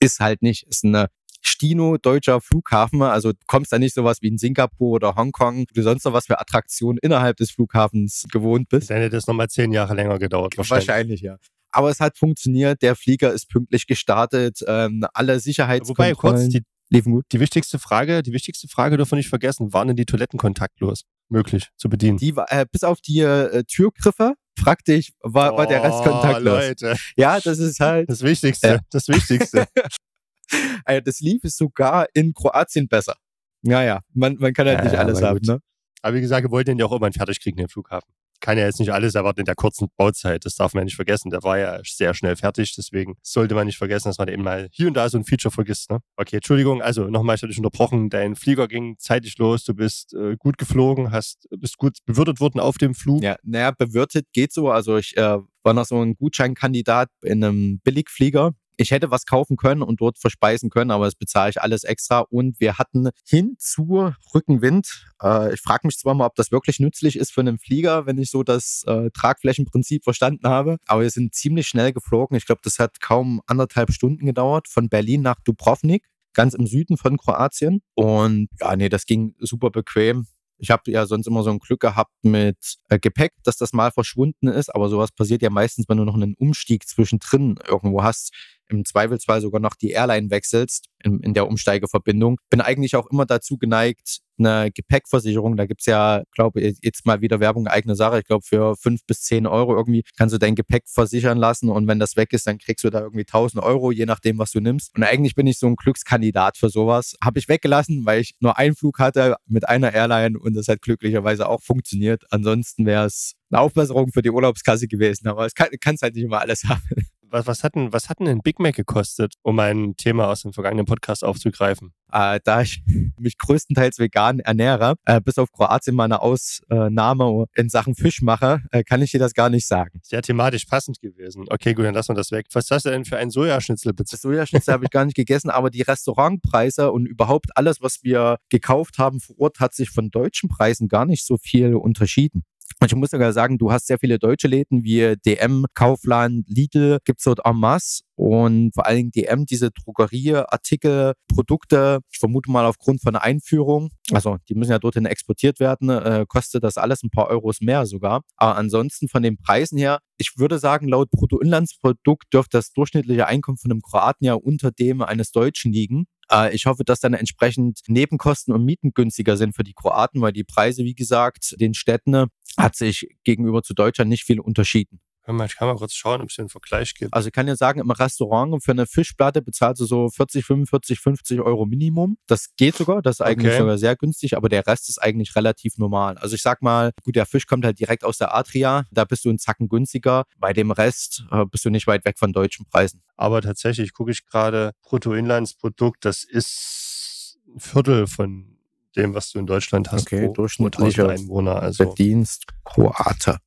ist 0.00 0.20
halt 0.20 0.42
nicht. 0.42 0.64
Ist 0.64 0.84
eine 0.84 1.08
Stino 1.40 1.96
deutscher 1.96 2.40
Flughafen. 2.40 3.02
Also 3.02 3.32
du 3.32 3.38
kommst 3.46 3.72
da 3.72 3.78
nicht 3.78 3.94
sowas 3.94 4.18
wie 4.20 4.28
in 4.28 4.38
Singapur 4.38 4.90
oder 4.90 5.14
Hongkong, 5.14 5.66
du 5.72 5.82
sonst 5.82 6.04
noch 6.04 6.12
was 6.12 6.26
für 6.26 6.40
Attraktionen 6.40 6.98
innerhalb 7.00 7.36
des 7.36 7.50
Flughafens 7.52 8.26
gewohnt 8.32 8.68
bist. 8.68 8.90
Dann 8.90 8.98
hätte 8.98 9.16
das 9.16 9.26
nochmal 9.26 9.48
zehn 9.48 9.72
Jahre 9.72 9.94
länger 9.94 10.18
gedauert. 10.18 10.56
Wahrscheinlich, 10.56 10.88
wahrscheinlich 10.88 11.20
ja. 11.20 11.36
Aber 11.70 11.90
es 11.90 12.00
hat 12.00 12.18
funktioniert, 12.18 12.82
der 12.82 12.96
Flieger 12.96 13.32
ist 13.32 13.48
pünktlich 13.48 13.86
gestartet, 13.86 14.60
ähm, 14.66 15.04
alle 15.12 15.40
Sicherheitskontrollen. 15.40 16.16
Wobei, 16.16 16.38
kurz, 16.38 16.48
die, 16.48 16.62
liefen 16.90 17.12
gut. 17.12 17.26
Die 17.32 17.40
wichtigste 17.40 17.78
Frage, 17.78 18.22
die 18.22 18.32
wichtigste 18.32 18.68
Frage 18.68 18.96
dürfen 18.96 19.12
wir 19.12 19.16
nicht 19.16 19.28
vergessen, 19.28 19.72
waren 19.72 19.88
denn 19.88 19.96
die 19.96 20.06
Toiletten 20.06 20.38
kontaktlos 20.38 21.02
möglich 21.28 21.68
zu 21.76 21.88
bedienen? 21.88 22.18
Die 22.18 22.34
äh, 22.48 22.66
bis 22.70 22.84
auf 22.84 23.00
die 23.00 23.20
äh, 23.20 23.64
Türgriffe, 23.64 24.34
fragte 24.58 24.94
ich, 24.94 25.12
war, 25.20 25.54
oh, 25.54 25.58
war 25.58 25.66
der 25.66 25.82
Rest 25.82 25.98
oh, 26.00 26.10
kontaktlos. 26.10 26.42
Leute. 26.42 26.96
Ja, 27.16 27.38
das 27.40 27.58
ist 27.58 27.80
halt. 27.80 28.08
Das 28.08 28.22
Wichtigste, 28.22 28.74
äh. 28.74 28.78
das 28.90 29.08
Wichtigste. 29.08 29.66
also 30.84 31.00
das 31.02 31.20
lief 31.20 31.44
es 31.44 31.56
sogar 31.56 32.06
in 32.14 32.32
Kroatien 32.32 32.88
besser. 32.88 33.16
Naja, 33.62 34.00
man, 34.14 34.36
man 34.38 34.52
kann 34.52 34.66
halt 34.66 34.78
ja, 34.78 34.84
nicht 34.84 34.96
alles 34.96 35.22
haben, 35.22 35.40
ne? 35.42 35.60
Aber 36.00 36.16
wie 36.16 36.20
gesagt, 36.20 36.44
wir 36.44 36.50
wollten 36.50 36.70
den 36.70 36.78
ja 36.78 36.86
auch 36.86 36.92
irgendwann 36.92 37.12
fertig 37.12 37.40
kriegen, 37.40 37.56
den 37.56 37.68
Flughafen 37.68 38.08
kann 38.40 38.58
ja 38.58 38.64
jetzt 38.64 38.78
nicht 38.78 38.92
alles 38.92 39.14
erwarten 39.14 39.40
in 39.40 39.46
der 39.46 39.54
kurzen 39.54 39.88
Bauzeit. 39.96 40.44
Das 40.44 40.54
darf 40.54 40.74
man 40.74 40.82
ja 40.82 40.84
nicht 40.86 40.96
vergessen. 40.96 41.30
Der 41.30 41.42
war 41.42 41.58
ja 41.58 41.80
sehr 41.84 42.14
schnell 42.14 42.36
fertig. 42.36 42.74
Deswegen 42.76 43.16
sollte 43.22 43.54
man 43.54 43.66
nicht 43.66 43.78
vergessen, 43.78 44.08
dass 44.08 44.18
man 44.18 44.28
eben 44.28 44.42
mal 44.42 44.68
hier 44.72 44.88
und 44.88 44.94
da 44.94 45.08
so 45.08 45.18
ein 45.18 45.24
Feature 45.24 45.52
vergisst. 45.52 45.90
Ne? 45.90 45.98
Okay, 46.16 46.36
Entschuldigung. 46.36 46.82
Also 46.82 47.08
nochmal, 47.08 47.36
ich 47.36 47.42
hatte 47.42 47.48
dich 47.48 47.58
unterbrochen. 47.58 48.10
Dein 48.10 48.36
Flieger 48.36 48.68
ging 48.68 48.96
zeitig 48.98 49.38
los. 49.38 49.64
Du 49.64 49.74
bist 49.74 50.14
äh, 50.14 50.36
gut 50.36 50.58
geflogen, 50.58 51.10
hast, 51.10 51.48
bist 51.50 51.78
gut 51.78 51.98
bewirtet 52.06 52.40
worden 52.40 52.60
auf 52.60 52.78
dem 52.78 52.94
Flug. 52.94 53.22
Ja, 53.22 53.36
naja, 53.42 53.70
bewirtet 53.70 54.26
geht 54.32 54.52
so. 54.52 54.70
Also 54.70 54.96
ich 54.96 55.16
äh, 55.16 55.38
war 55.62 55.74
noch 55.74 55.84
so 55.84 56.00
ein 56.00 56.14
Gutscheinkandidat 56.14 57.10
in 57.22 57.44
einem 57.44 57.80
Billigflieger 57.80 58.54
ich 58.78 58.92
hätte 58.92 59.10
was 59.10 59.26
kaufen 59.26 59.56
können 59.56 59.82
und 59.82 60.00
dort 60.00 60.18
verspeisen 60.18 60.70
können, 60.70 60.90
aber 60.90 61.04
das 61.04 61.16
bezahle 61.16 61.50
ich 61.50 61.60
alles 61.60 61.84
extra. 61.84 62.20
Und 62.20 62.60
wir 62.60 62.78
hatten 62.78 63.10
hin 63.26 63.56
zu 63.58 64.12
Rückenwind. 64.32 65.06
Äh, 65.22 65.52
ich 65.54 65.60
frage 65.60 65.86
mich 65.86 65.98
zwar 65.98 66.14
mal, 66.14 66.26
ob 66.26 66.36
das 66.36 66.52
wirklich 66.52 66.78
nützlich 66.78 67.16
ist 67.16 67.32
für 67.32 67.40
einen 67.40 67.58
Flieger, 67.58 68.06
wenn 68.06 68.18
ich 68.18 68.30
so 68.30 68.44
das 68.44 68.84
äh, 68.86 69.10
Tragflächenprinzip 69.10 70.04
verstanden 70.04 70.48
habe. 70.48 70.78
Aber 70.86 71.02
wir 71.02 71.10
sind 71.10 71.34
ziemlich 71.34 71.66
schnell 71.66 71.92
geflogen. 71.92 72.36
Ich 72.36 72.46
glaube, 72.46 72.60
das 72.62 72.78
hat 72.78 73.00
kaum 73.00 73.42
anderthalb 73.46 73.92
Stunden 73.92 74.24
gedauert 74.24 74.68
von 74.68 74.88
Berlin 74.88 75.22
nach 75.22 75.40
Dubrovnik 75.44 76.04
ganz 76.34 76.54
im 76.54 76.68
Süden 76.68 76.96
von 76.96 77.16
Kroatien. 77.16 77.82
Und 77.94 78.48
ja, 78.60 78.76
nee, 78.76 78.88
das 78.88 79.06
ging 79.06 79.34
super 79.40 79.70
bequem. 79.70 80.26
Ich 80.58 80.70
habe 80.70 80.90
ja 80.90 81.06
sonst 81.06 81.26
immer 81.26 81.42
so 81.42 81.50
ein 81.50 81.58
Glück 81.58 81.80
gehabt 81.80 82.12
mit 82.22 82.78
äh, 82.88 82.98
Gepäck, 82.98 83.32
dass 83.44 83.56
das 83.56 83.72
mal 83.72 83.90
verschwunden 83.92 84.48
ist, 84.48 84.74
aber 84.74 84.88
sowas 84.88 85.12
passiert 85.12 85.42
ja 85.42 85.50
meistens, 85.50 85.88
wenn 85.88 85.98
du 85.98 86.04
noch 86.04 86.14
einen 86.14 86.34
Umstieg 86.34 86.86
zwischendrin 86.88 87.58
irgendwo 87.66 88.02
hast 88.02 88.32
im 88.68 88.84
Zweifelsfall 88.84 89.40
sogar 89.40 89.60
noch 89.60 89.74
die 89.74 89.90
Airline 89.90 90.30
wechselst 90.30 90.88
in, 91.02 91.20
in 91.20 91.34
der 91.34 91.46
Umsteigeverbindung. 91.46 92.38
Bin 92.50 92.60
eigentlich 92.60 92.96
auch 92.96 93.06
immer 93.10 93.26
dazu 93.26 93.56
geneigt, 93.56 94.20
eine 94.38 94.70
Gepäckversicherung, 94.70 95.56
da 95.56 95.66
gibt's 95.66 95.86
ja, 95.86 96.22
glaube 96.32 96.60
ich, 96.60 96.78
jetzt 96.82 97.04
mal 97.06 97.20
wieder 97.20 97.40
Werbung, 97.40 97.66
eigene 97.66 97.96
Sache. 97.96 98.20
Ich 98.20 98.24
glaube, 98.24 98.44
für 98.46 98.76
fünf 98.76 99.04
bis 99.06 99.22
zehn 99.22 99.46
Euro 99.46 99.74
irgendwie 99.74 100.04
kannst 100.16 100.34
du 100.34 100.38
dein 100.38 100.54
Gepäck 100.54 100.84
versichern 100.86 101.38
lassen 101.38 101.68
und 101.68 101.86
wenn 101.88 101.98
das 101.98 102.16
weg 102.16 102.32
ist, 102.32 102.46
dann 102.46 102.58
kriegst 102.58 102.84
du 102.84 102.90
da 102.90 103.00
irgendwie 103.00 103.22
1000 103.22 103.62
Euro, 103.62 103.90
je 103.90 104.06
nachdem, 104.06 104.38
was 104.38 104.52
du 104.52 104.60
nimmst. 104.60 104.94
Und 104.96 105.02
eigentlich 105.02 105.34
bin 105.34 105.46
ich 105.46 105.58
so 105.58 105.66
ein 105.66 105.76
Glückskandidat 105.76 106.56
für 106.56 106.68
sowas. 106.68 107.16
Habe 107.22 107.38
ich 107.38 107.48
weggelassen, 107.48 108.06
weil 108.06 108.20
ich 108.20 108.34
nur 108.40 108.56
einen 108.58 108.76
Flug 108.76 108.98
hatte 108.98 109.36
mit 109.46 109.68
einer 109.68 109.92
Airline 109.92 110.38
und 110.38 110.54
das 110.54 110.68
hat 110.68 110.82
glücklicherweise 110.82 111.48
auch 111.48 111.62
funktioniert. 111.62 112.24
Ansonsten 112.30 112.86
wäre 112.86 113.06
es 113.06 113.34
eine 113.50 113.60
Aufbesserung 113.60 114.12
für 114.12 114.22
die 114.22 114.30
Urlaubskasse 114.30 114.88
gewesen, 114.88 115.26
aber 115.26 115.46
es 115.46 115.54
kann, 115.54 115.68
kannst 115.80 116.02
halt 116.02 116.14
nicht 116.14 116.24
immer 116.24 116.40
alles 116.40 116.64
haben 116.64 116.82
was, 117.30 117.46
was, 117.46 117.64
hat 117.64 117.74
denn, 117.74 117.92
was 117.92 118.08
hat 118.08 118.20
denn 118.20 118.28
ein 118.28 118.40
Big 118.42 118.58
Mac 118.58 118.74
gekostet, 118.74 119.34
um 119.42 119.58
ein 119.58 119.96
Thema 119.96 120.28
aus 120.28 120.42
dem 120.42 120.52
vergangenen 120.52 120.86
Podcast 120.86 121.24
aufzugreifen? 121.24 121.92
Äh, 122.12 122.40
da 122.44 122.62
ich 122.62 122.82
mich 123.18 123.36
größtenteils 123.36 123.98
vegan 123.98 124.40
ernähre, 124.40 124.94
äh, 125.04 125.20
bis 125.20 125.38
auf 125.38 125.52
Kroatien 125.52 125.94
meine 125.94 126.22
Ausnahme 126.22 127.44
in 127.54 127.68
Sachen 127.68 127.94
Fisch 127.94 128.22
mache, 128.22 128.62
äh, 128.70 128.82
kann 128.82 129.02
ich 129.02 129.10
dir 129.10 129.20
das 129.20 129.34
gar 129.34 129.50
nicht 129.50 129.66
sagen. 129.66 130.00
Sehr 130.02 130.22
thematisch 130.22 130.64
passend 130.64 131.00
gewesen. 131.00 131.44
Okay, 131.48 131.74
gut, 131.74 131.84
dann 131.84 131.94
lassen 131.94 132.10
wir 132.10 132.16
das 132.16 132.30
weg. 132.30 132.46
Was 132.52 132.70
hast 132.70 132.86
du 132.86 132.90
denn 132.90 133.04
für 133.04 133.18
einen 133.18 133.30
Sojaschnitzel 133.30 133.92
bezahlt? 133.92 134.22
Sojaschnitzel 134.22 134.72
habe 134.72 134.84
ich 134.84 134.90
gar 134.90 135.04
nicht 135.04 135.16
gegessen, 135.16 135.50
aber 135.50 135.70
die 135.70 135.82
Restaurantpreise 135.82 136.90
und 136.92 137.06
überhaupt 137.06 137.56
alles, 137.56 137.82
was 137.82 138.02
wir 138.02 138.38
gekauft 138.48 138.98
haben 138.98 139.20
vor 139.20 139.38
Ort, 139.38 139.60
hat 139.60 139.74
sich 139.74 139.90
von 139.90 140.10
deutschen 140.10 140.48
Preisen 140.48 140.88
gar 140.88 141.04
nicht 141.04 141.26
so 141.26 141.36
viel 141.36 141.74
unterschieden. 141.74 142.44
Ich 142.86 142.94
muss 142.94 143.10
sogar 143.10 143.32
sagen, 143.32 143.58
du 143.58 143.72
hast 143.72 143.88
sehr 143.88 143.98
viele 143.98 144.20
deutsche 144.20 144.46
Läden 144.46 144.84
wie 144.84 145.16
DM, 145.26 145.66
Kaufland, 145.74 146.48
Lidl, 146.48 146.98
gibt's 147.04 147.24
dort 147.24 147.44
en 147.44 147.56
masse. 147.56 148.02
Und 148.14 148.72
vor 148.72 148.86
allen 148.86 148.96
Dingen 148.96 149.10
DM, 149.10 149.46
diese 149.46 149.70
Drogerieartikel, 149.70 151.14
Produkte, 151.28 152.00
ich 152.10 152.18
vermute 152.18 152.50
mal 152.50 152.66
aufgrund 152.66 153.00
von 153.02 153.16
Einführung, 153.16 153.90
also 154.12 154.38
die 154.48 154.54
müssen 154.54 154.72
ja 154.72 154.78
dorthin 154.78 155.06
exportiert 155.06 155.60
werden, 155.60 155.88
äh, 155.90 156.24
kostet 156.28 156.64
das 156.64 156.78
alles 156.78 157.02
ein 157.02 157.10
paar 157.10 157.28
Euros 157.28 157.60
mehr 157.60 157.86
sogar. 157.86 158.22
Aber 158.36 158.56
ansonsten 158.56 159.08
von 159.08 159.22
den 159.22 159.38
Preisen 159.38 159.78
her, 159.78 159.98
ich 160.16 160.32
würde 160.36 160.58
sagen, 160.58 160.88
laut 160.88 161.10
Bruttoinlandsprodukt 161.10 162.32
dürfte 162.32 162.58
das 162.58 162.72
durchschnittliche 162.72 163.26
Einkommen 163.26 163.58
von 163.58 163.70
einem 163.70 163.82
Kroaten 163.82 164.24
ja 164.24 164.34
unter 164.34 164.70
dem 164.70 165.02
eines 165.02 165.30
Deutschen 165.30 165.72
liegen. 165.72 166.06
Äh, 166.30 166.54
ich 166.54 166.66
hoffe, 166.66 166.84
dass 166.84 167.00
dann 167.00 167.14
entsprechend 167.14 167.80
Nebenkosten 167.86 168.52
und 168.54 168.64
Mieten 168.64 168.92
günstiger 168.94 169.36
sind 169.36 169.54
für 169.54 169.64
die 169.64 169.74
Kroaten, 169.74 170.20
weil 170.20 170.32
die 170.32 170.44
Preise, 170.44 170.84
wie 170.84 170.94
gesagt, 170.94 171.54
den 171.60 171.74
Städten 171.74 172.26
hat 172.58 172.76
sich 172.76 173.08
gegenüber 173.24 173.62
zu 173.62 173.74
Deutschland 173.74 174.10
nicht 174.10 174.24
viel 174.24 174.40
unterschieden. 174.40 175.00
Ich 175.44 175.56
kann 175.56 175.68
mal 175.68 175.76
kurz 175.76 175.92
schauen, 175.92 176.22
ob 176.22 176.30
es 176.30 176.38
einen 176.38 176.48
Vergleich 176.48 176.94
gibt. 176.94 177.12
Also 177.12 177.26
ich 177.26 177.34
kann 177.34 177.46
ja 177.46 177.54
sagen, 177.54 177.80
im 177.80 177.90
Restaurant 177.90 178.64
für 178.64 178.70
eine 178.70 178.86
Fischplatte 178.86 179.42
bezahlst 179.42 179.78
du 179.82 179.84
so 179.84 180.08
40, 180.08 180.42
45, 180.42 180.98
50 180.98 181.40
Euro 181.40 181.66
Minimum. 181.66 182.16
Das 182.26 182.54
geht 182.56 182.76
sogar, 182.76 183.02
das 183.02 183.16
ist 183.16 183.20
eigentlich 183.20 183.52
okay. 183.52 183.58
sogar 183.58 183.76
sehr 183.76 183.94
günstig, 183.94 184.38
aber 184.38 184.48
der 184.48 184.66
Rest 184.66 184.88
ist 184.88 184.96
eigentlich 184.96 185.36
relativ 185.36 185.76
normal. 185.76 186.16
Also 186.16 186.34
ich 186.34 186.40
sag 186.40 186.62
mal, 186.62 186.92
gut, 187.04 187.14
der 187.14 187.26
Fisch 187.26 187.46
kommt 187.46 187.66
halt 187.66 187.78
direkt 187.78 188.04
aus 188.04 188.16
der 188.16 188.34
Adria, 188.34 188.84
da 188.90 189.04
bist 189.04 189.26
du 189.26 189.28
einen 189.28 189.38
Zacken 189.38 189.68
günstiger. 189.68 190.24
Bei 190.38 190.54
dem 190.54 190.70
Rest 190.70 191.24
äh, 191.30 191.44
bist 191.44 191.66
du 191.66 191.68
nicht 191.68 191.86
weit 191.86 192.06
weg 192.06 192.18
von 192.18 192.32
deutschen 192.32 192.64
Preisen. 192.64 193.02
Aber 193.16 193.42
tatsächlich 193.42 193.92
gucke 193.92 194.12
ich 194.12 194.24
gerade, 194.24 194.72
Bruttoinlandsprodukt, 194.82 196.06
das 196.06 196.24
ist 196.24 197.38
ein 197.54 197.60
Viertel 197.60 198.06
von 198.06 198.57
dem, 198.98 199.14
was 199.14 199.30
du 199.30 199.38
in 199.38 199.46
Deutschland 199.46 199.90
hast. 199.90 200.02
Okay, 200.02 200.26
pro, 200.26 200.34
durchschnittlicher 200.34 201.08
Einwohner. 201.08 201.62
Also. 201.62 201.84
Verdienst 201.84 202.46
Kroate. 202.64 203.38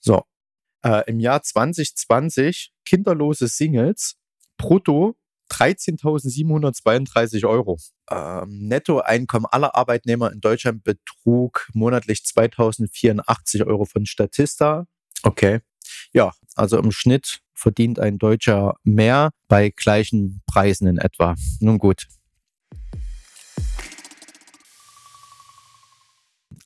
So. 0.00 0.24
Äh, 0.84 1.08
Im 1.08 1.20
Jahr 1.20 1.42
2020 1.42 2.72
kinderlose 2.84 3.48
Singles 3.48 4.16
brutto 4.58 5.16
13.732 5.50 7.46
Euro. 7.48 7.78
Ähm, 8.10 8.66
Nettoeinkommen 8.68 9.46
aller 9.46 9.74
Arbeitnehmer 9.74 10.32
in 10.32 10.40
Deutschland 10.40 10.82
betrug 10.84 11.68
monatlich 11.72 12.20
2.084 12.20 13.66
Euro 13.66 13.84
von 13.84 14.06
Statista. 14.06 14.86
Okay. 15.22 15.60
Ja, 16.12 16.32
also 16.54 16.78
im 16.78 16.90
Schnitt 16.90 17.40
verdient 17.54 17.98
ein 17.98 18.18
Deutscher 18.18 18.74
mehr 18.82 19.30
bei 19.48 19.70
gleichen 19.70 20.42
Preisen 20.46 20.86
in 20.86 20.98
etwa. 20.98 21.36
Nun 21.60 21.78
gut, 21.78 22.06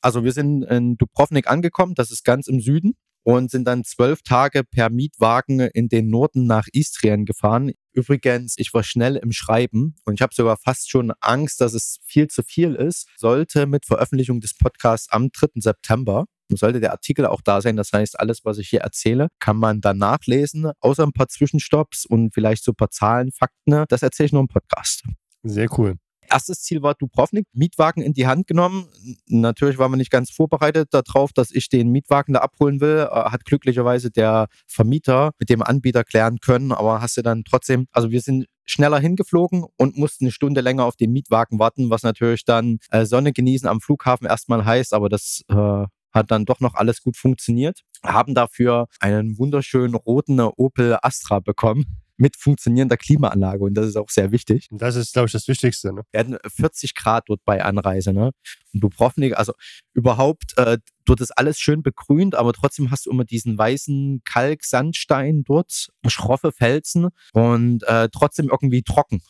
Also 0.01 0.23
wir 0.23 0.31
sind 0.31 0.63
in 0.63 0.97
Dubrovnik 0.97 1.49
angekommen, 1.49 1.95
das 1.95 2.11
ist 2.11 2.23
ganz 2.23 2.47
im 2.47 2.59
Süden 2.59 2.93
und 3.23 3.51
sind 3.51 3.65
dann 3.65 3.83
zwölf 3.83 4.23
Tage 4.23 4.63
per 4.63 4.89
Mietwagen 4.89 5.59
in 5.59 5.89
den 5.89 6.09
Norden 6.09 6.47
nach 6.47 6.67
Istrien 6.73 7.25
gefahren. 7.25 7.71
Übrigens, 7.93 8.55
ich 8.57 8.73
war 8.73 8.83
schnell 8.83 9.15
im 9.15 9.31
Schreiben 9.31 9.95
und 10.05 10.15
ich 10.15 10.21
habe 10.21 10.33
sogar 10.33 10.57
fast 10.57 10.89
schon 10.89 11.11
Angst, 11.19 11.61
dass 11.61 11.73
es 11.73 11.99
viel 12.03 12.27
zu 12.27 12.41
viel 12.41 12.75
ist. 12.75 13.07
Sollte 13.17 13.67
mit 13.67 13.85
Veröffentlichung 13.85 14.39
des 14.41 14.55
Podcasts 14.57 15.11
am 15.11 15.29
3. 15.31 15.61
September 15.61 16.25
sollte 16.57 16.79
der 16.79 16.91
Artikel 16.91 17.25
auch 17.25 17.41
da 17.41 17.61
sein. 17.61 17.77
Das 17.77 17.93
heißt, 17.93 18.19
alles, 18.19 18.43
was 18.43 18.57
ich 18.57 18.69
hier 18.69 18.81
erzähle, 18.81 19.29
kann 19.39 19.57
man 19.57 19.81
dann 19.81 19.97
nachlesen, 19.97 20.71
außer 20.79 21.03
ein 21.03 21.13
paar 21.13 21.29
Zwischenstopps 21.29 22.05
und 22.05 22.33
vielleicht 22.33 22.63
so 22.63 22.71
ein 22.71 22.75
paar 22.75 22.89
Zahlen, 22.89 23.31
Fakten. 23.31 23.85
Das 23.87 24.01
erzähle 24.01 24.25
ich 24.25 24.33
nur 24.33 24.41
im 24.41 24.47
Podcast. 24.47 25.03
Sehr 25.43 25.67
cool. 25.77 25.95
Erstes 26.31 26.61
Ziel 26.61 26.81
war 26.81 26.95
Dubrovnik, 26.95 27.45
Mietwagen 27.53 28.01
in 28.01 28.13
die 28.13 28.27
Hand 28.27 28.47
genommen. 28.47 28.87
Natürlich 29.27 29.77
waren 29.77 29.91
wir 29.91 29.97
nicht 29.97 30.11
ganz 30.11 30.31
vorbereitet 30.31 30.89
darauf, 30.91 31.33
dass 31.33 31.51
ich 31.51 31.69
den 31.69 31.89
Mietwagen 31.89 32.33
da 32.33 32.39
abholen 32.39 32.81
will. 32.81 33.07
Äh, 33.11 33.15
hat 33.15 33.45
glücklicherweise 33.45 34.11
der 34.11 34.47
Vermieter 34.67 35.31
mit 35.39 35.49
dem 35.49 35.61
Anbieter 35.61 36.03
klären 36.03 36.39
können, 36.39 36.71
aber 36.71 37.01
hast 37.01 37.17
du 37.17 37.21
dann 37.21 37.43
trotzdem, 37.43 37.87
also 37.91 38.11
wir 38.11 38.21
sind 38.21 38.45
schneller 38.65 38.99
hingeflogen 38.99 39.65
und 39.77 39.97
mussten 39.97 40.25
eine 40.25 40.31
Stunde 40.31 40.61
länger 40.61 40.85
auf 40.85 40.95
den 40.95 41.11
Mietwagen 41.11 41.59
warten, 41.59 41.89
was 41.89 42.03
natürlich 42.03 42.45
dann 42.45 42.77
äh, 42.89 43.05
Sonne 43.05 43.33
genießen 43.33 43.67
am 43.67 43.81
Flughafen 43.81 44.27
erstmal 44.27 44.63
heißt, 44.65 44.93
aber 44.93 45.09
das 45.09 45.43
äh, 45.49 45.85
hat 46.13 46.31
dann 46.31 46.45
doch 46.45 46.59
noch 46.59 46.75
alles 46.75 47.01
gut 47.01 47.17
funktioniert. 47.17 47.81
Haben 48.03 48.35
dafür 48.35 48.87
einen 48.99 49.37
wunderschönen 49.37 49.95
roten 49.95 50.39
Opel 50.39 50.97
Astra 51.01 51.39
bekommen 51.39 52.01
mit 52.21 52.37
funktionierender 52.37 52.97
Klimaanlage 52.97 53.63
und 53.63 53.73
das 53.73 53.87
ist 53.87 53.97
auch 53.97 54.11
sehr 54.11 54.31
wichtig. 54.31 54.67
Das 54.69 54.95
ist, 54.95 55.13
glaube 55.13 55.25
ich, 55.25 55.31
das 55.31 55.47
Wichtigste. 55.47 55.91
Ne? 55.91 56.03
Wir 56.11 56.19
hatten 56.19 56.37
40 56.47 56.93
Grad 56.93 57.23
dort 57.27 57.43
bei 57.45 57.63
Anreise. 57.63 58.13
Ne? 58.13 58.29
Und 58.73 58.83
Dubrovnik, 58.83 59.35
also 59.35 59.53
überhaupt, 59.95 60.55
äh, 60.57 60.77
dort 61.03 61.19
ist 61.19 61.31
alles 61.31 61.59
schön 61.59 61.81
begrünt, 61.81 62.35
aber 62.35 62.53
trotzdem 62.53 62.91
hast 62.91 63.07
du 63.07 63.09
immer 63.09 63.25
diesen 63.25 63.57
weißen 63.57 64.21
Kalk-Sandstein 64.23 65.43
dort, 65.45 65.87
schroffe 66.05 66.51
Felsen 66.51 67.09
und 67.33 67.81
äh, 67.87 68.07
trotzdem 68.13 68.49
irgendwie 68.49 68.83
trocken. 68.83 69.21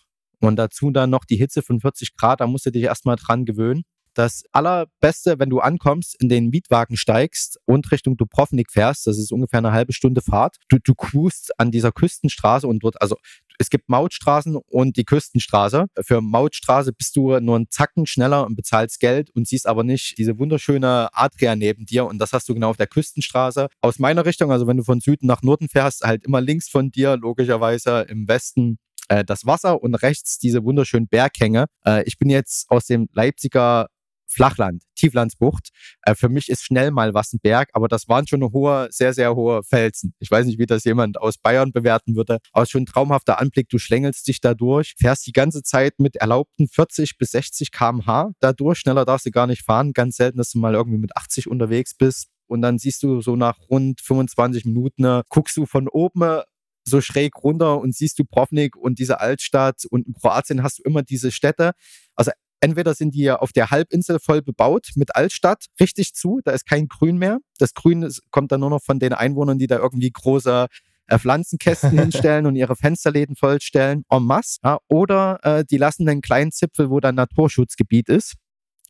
Und 0.42 0.58
dazu 0.58 0.92
dann 0.92 1.12
noch 1.12 1.24
die 1.24 1.38
Hitze 1.38 1.62
von 1.62 1.80
40 1.80 2.18
Grad, 2.18 2.42
da 2.42 2.48
musst 2.48 2.66
du 2.66 2.72
dich 2.72 2.84
erstmal 2.84 3.16
dran 3.16 3.46
gewöhnen. 3.46 3.84
Das 4.14 4.44
allerbeste, 4.52 5.40
wenn 5.40 5.50
du 5.50 5.60
ankommst, 5.60 6.22
in 6.22 6.28
den 6.28 6.50
Mietwagen 6.50 6.98
steigst 6.98 7.60
und 7.66 7.92
Richtung 7.92 8.18
Dubrovnik 8.18 8.72
fährst, 8.72 9.08
das 9.08 9.18
ist 9.18 9.32
ungefähr 9.32 9.60
eine 9.60 9.72
halbe 9.72 9.94
Stunde 9.94 10.22
Fahrt, 10.22 10.58
du, 10.70 10.78
du 10.84 10.94
cruist 10.96 11.58
an 11.58 11.72
dieser 11.72 11.92
Küstenstraße 11.92 12.68
und 12.68 12.84
dort, 12.84 13.02
also 13.02 13.16
es 13.58 13.70
gibt 13.70 13.90
Mautstraßen 13.90 14.56
und 14.56 14.98
die 14.98 15.04
Küstenstraße. 15.06 15.86
Für 16.02 16.20
Mautstraße 16.20 16.94
bist 16.94 17.16
du 17.16 17.40
nur 17.40 17.56
einen 17.56 17.70
Zacken 17.70 18.08
schneller 18.08 18.46
und 18.46 18.56
bezahlst 18.56 19.00
Geld 19.00 19.30
und 19.30 19.48
siehst 19.48 19.68
aber 19.68 19.84
nicht 19.84 20.18
diese 20.18 20.40
wunderschöne 20.40 21.10
Adria 21.14 21.56
neben 21.56 21.86
dir 21.86 22.06
und 22.06 22.18
das 22.18 22.34
hast 22.34 22.50
du 22.50 22.54
genau 22.54 22.72
auf 22.72 22.78
der 22.78 22.88
Küstenstraße. 22.88 23.68
Aus 23.82 24.00
meiner 24.00 24.26
Richtung, 24.26 24.52
also 24.52 24.68
wenn 24.68 24.78
du 24.78 24.84
von 24.84 25.00
Süden 25.00 25.28
nach 25.28 25.44
Norden 25.44 25.70
fährst, 25.70 26.02
halt 26.02 26.26
immer 26.26 26.42
links 26.42 26.70
von 26.70 26.92
dir, 26.92 27.18
logischerweise 27.18 28.08
im 28.10 28.28
Westen 28.28 28.80
äh, 29.10 29.24
das 29.24 29.46
Wasser 29.46 29.82
und 29.82 29.96
rechts 29.96 30.40
diese 30.40 30.64
wunderschönen 30.64 31.08
Berghänge. 31.08 31.66
Äh, 31.86 32.04
ich 32.06 32.18
bin 32.18 32.30
jetzt 32.30 32.70
aus 32.72 32.86
dem 32.86 33.10
Leipziger 33.14 33.88
Flachland, 34.32 34.84
Tieflandsbucht. 34.96 35.70
Äh, 36.04 36.16
für 36.16 36.30
mich 36.30 36.50
ist 36.50 36.64
schnell 36.64 36.92
mal 36.92 37.14
was 37.14 37.34
ein 37.34 37.40
Berg, 37.40 37.70
aber 37.74 37.88
das 37.88 38.08
waren 38.08 38.28
schon 38.28 38.44
hohe, 38.44 38.88
sehr, 38.92 39.14
sehr 39.14 39.36
hohe 39.36 39.64
Felsen. 39.64 40.14
Ich 40.20 40.32
weiß 40.32 40.46
nicht, 40.46 40.60
wie 40.60 40.66
das 40.66 40.84
jemand 40.84 41.20
aus 41.20 41.38
Bayern 41.38 41.72
bewerten 41.72 42.16
würde, 42.16 42.40
aber 42.52 42.66
schon 42.66 42.84
ein 42.84 42.86
traumhafter 42.86 43.40
Anblick. 43.40 43.70
Du 43.70 43.78
schlängelst 43.78 44.28
dich 44.28 44.42
da 44.42 44.54
durch, 44.54 44.94
fährst 44.98 45.28
die 45.28 45.34
ganze 45.34 45.64
Zeit 45.64 46.00
mit 46.00 46.16
erlaubten 46.16 46.68
40 46.68 47.18
bis 47.18 47.32
60 47.32 47.72
km/h 47.72 48.32
dadurch. 48.40 48.80
Schneller 48.80 49.06
darfst 49.06 49.26
du 49.26 49.32
gar 49.32 49.48
nicht 49.48 49.64
fahren. 49.64 49.94
Ganz 49.94 50.16
selten, 50.16 50.38
dass 50.38 50.52
du 50.52 50.60
mal 50.60 50.74
irgendwie 50.74 51.00
mit 51.00 51.16
80 51.16 51.48
unterwegs 51.48 51.94
bist. 51.94 52.28
Und 52.48 52.62
dann 52.62 52.80
siehst 52.80 53.04
du 53.04 53.22
so 53.22 53.36
nach 53.36 53.58
rund 53.70 54.02
25 54.02 54.66
Minuten, 54.66 55.06
äh, 55.06 55.24
guckst 55.30 55.56
du 55.56 55.66
von 55.66 55.88
oben 55.88 56.42
so 56.84 57.02
schräg 57.02 57.36
runter 57.44 57.80
und 57.80 57.96
siehst 57.96 58.20
du 58.20 58.26
Provnik 58.26 58.76
und 58.76 59.00
diese 59.00 59.20
Altstadt 59.20 59.86
und 59.90 60.08
in 60.08 60.14
Kroatien 60.14 60.64
hast 60.64 60.80
du 60.80 60.84
immer 60.84 61.04
diese 61.04 61.32
Städte. 61.32 61.74
Also 62.16 62.32
entweder 62.62 62.94
sind 62.94 63.14
die 63.14 63.30
auf 63.30 63.52
der 63.52 63.72
Halbinsel 63.72 64.20
voll 64.20 64.42
bebaut 64.42 64.90
mit 64.96 65.16
Altstadt, 65.16 65.66
richtig 65.80 66.14
zu, 66.14 66.40
da 66.44 66.52
ist 66.52 66.66
kein 66.66 66.88
Grün 66.88 67.18
mehr. 67.18 67.40
Das 67.58 67.74
Grün 67.74 68.10
kommt 68.30 68.52
dann 68.52 68.62
nur 68.62 68.70
noch 68.70 68.84
von 68.84 69.00
den 69.00 69.14
Einwohnern, 69.14 69.58
die 69.58 69.68
da 69.68 69.78
irgendwie 69.78 70.12
große 70.12 70.68
äh, 71.08 71.20
Pflanzenkästen 71.20 71.92
hinstellen 72.00 72.46
und 72.46 72.56
ihre 72.56 72.76
Fensterläden 72.76 73.36
vollstellen, 73.36 74.04
en 74.10 74.24
masse. 74.24 74.60
Ja, 74.64 74.80
oder 74.88 75.40
äh, 75.44 75.66
die 75.70 75.78
lassen 75.78 76.08
einen 76.08 76.22
kleinen 76.22 76.52
Zipfel, 76.52 76.90
wo 76.90 77.00
dann 77.00 77.16
Naturschutzgebiet 77.16 78.08
ist. 78.08 78.36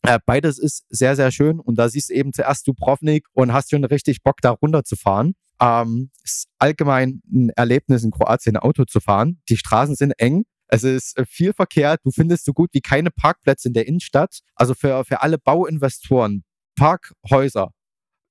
Äh, 0.03 0.19
beides 0.25 0.57
ist 0.57 0.85
sehr, 0.89 1.15
sehr 1.15 1.31
schön 1.31 1.59
und 1.59 1.75
da 1.75 1.87
siehst 1.89 2.09
du 2.09 2.13
eben 2.13 2.33
zuerst 2.33 2.67
Dubrovnik 2.67 3.27
und 3.33 3.53
hast 3.53 3.69
schon 3.69 3.85
richtig 3.85 4.23
Bock, 4.23 4.41
da 4.41 4.51
runterzufahren. 4.51 5.35
Ähm, 5.61 6.09
ist 6.23 6.47
allgemein 6.57 7.21
ein 7.31 7.49
Erlebnis 7.55 8.03
in 8.03 8.09
Kroatien, 8.11 8.57
Auto 8.57 8.85
zu 8.85 8.99
fahren. 8.99 9.41
Die 9.47 9.57
Straßen 9.57 9.95
sind 9.95 10.13
eng, 10.17 10.43
es 10.71 10.83
ist 10.83 11.17
äh, 11.17 11.25
viel 11.25 11.53
Verkehr. 11.53 11.97
Du 12.03 12.11
findest 12.11 12.45
so 12.45 12.53
gut 12.53 12.69
wie 12.73 12.81
keine 12.81 13.11
Parkplätze 13.11 13.67
in 13.67 13.73
der 13.73 13.87
Innenstadt. 13.87 14.39
Also 14.55 14.73
für, 14.73 15.03
für 15.05 15.21
alle 15.21 15.37
Bauinvestoren, 15.37 16.43
Parkhäuser 16.75 17.71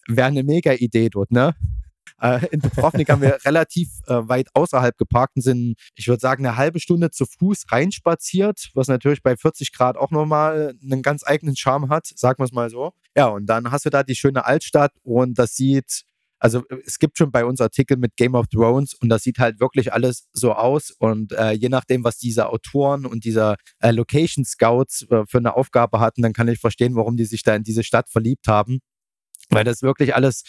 wäre 0.09 0.29
eine 0.29 0.43
mega 0.43 0.73
Idee 0.73 1.11
dort, 1.11 1.31
ne? 1.31 1.55
Äh, 2.21 2.47
in 2.51 2.61
Dubrovnik 2.61 3.09
haben 3.11 3.23
wir 3.23 3.39
relativ 3.45 3.89
äh, 4.07 4.29
weit 4.29 4.49
außerhalb 4.55 4.97
geparkt 4.97 5.37
und 5.37 5.43
sind, 5.43 5.77
ich 5.95 6.09
würde 6.09 6.21
sagen, 6.21 6.45
eine 6.45 6.57
halbe 6.57 6.81
Stunde 6.81 7.11
zu 7.11 7.27
Fuß 7.27 7.67
reinspaziert, 7.71 8.71
was 8.75 8.89
natürlich 8.89 9.23
bei 9.23 9.37
40 9.37 9.73
Grad 9.73 9.97
auch 9.97 10.11
nochmal 10.11 10.75
einen 10.83 11.03
ganz 11.03 11.25
eigenen 11.25 11.57
Charme 11.57 11.89
hat, 11.91 12.07
sagen 12.07 12.39
wir 12.39 12.45
es 12.45 12.53
mal 12.53 12.71
so. 12.71 12.93
Ja, 13.17 13.27
und 13.27 13.47
dann 13.47 13.71
hast 13.71 13.85
du 13.85 13.91
da 13.91 14.03
die 14.03 14.15
schöne 14.15 14.45
Altstadt 14.45 14.93
und 15.03 15.39
das 15.39 15.55
sieht 15.57 16.05
also 16.41 16.65
es 16.87 16.99
gibt 16.99 17.19
schon 17.19 17.31
bei 17.31 17.45
uns 17.45 17.61
Artikel 17.61 17.99
mit 17.99 18.17
Game 18.17 18.35
of 18.35 18.47
Thrones 18.49 18.95
und 18.95 19.11
das 19.11 19.23
sieht 19.23 19.39
halt 19.39 19.61
wirklich 19.61 19.93
alles 19.93 20.29
so 20.33 20.55
aus. 20.55 20.91
Und 20.91 21.33
äh, 21.33 21.53
je 21.53 21.69
nachdem, 21.69 22.03
was 22.03 22.17
diese 22.17 22.49
Autoren 22.49 23.05
und 23.05 23.25
diese 23.25 23.57
äh, 23.81 23.91
Location 23.91 24.45
Scouts 24.47 25.07
äh, 25.11 25.25
für 25.27 25.39
eine 25.39 25.55
Aufgabe 25.55 26.01
hatten, 26.01 26.23
dann 26.23 26.33
kann 26.33 26.49
ich 26.49 26.59
verstehen, 26.59 26.97
warum 26.97 27.19
die 27.19 27.27
sich 27.27 27.43
da 27.43 27.55
in 27.55 27.63
diese 27.63 27.85
Stadt 27.85 28.09
verliebt 28.09 28.49
haben. 28.49 28.81
Weil 29.51 29.65
das 29.65 29.83
wirklich 29.83 30.15
alles 30.15 30.43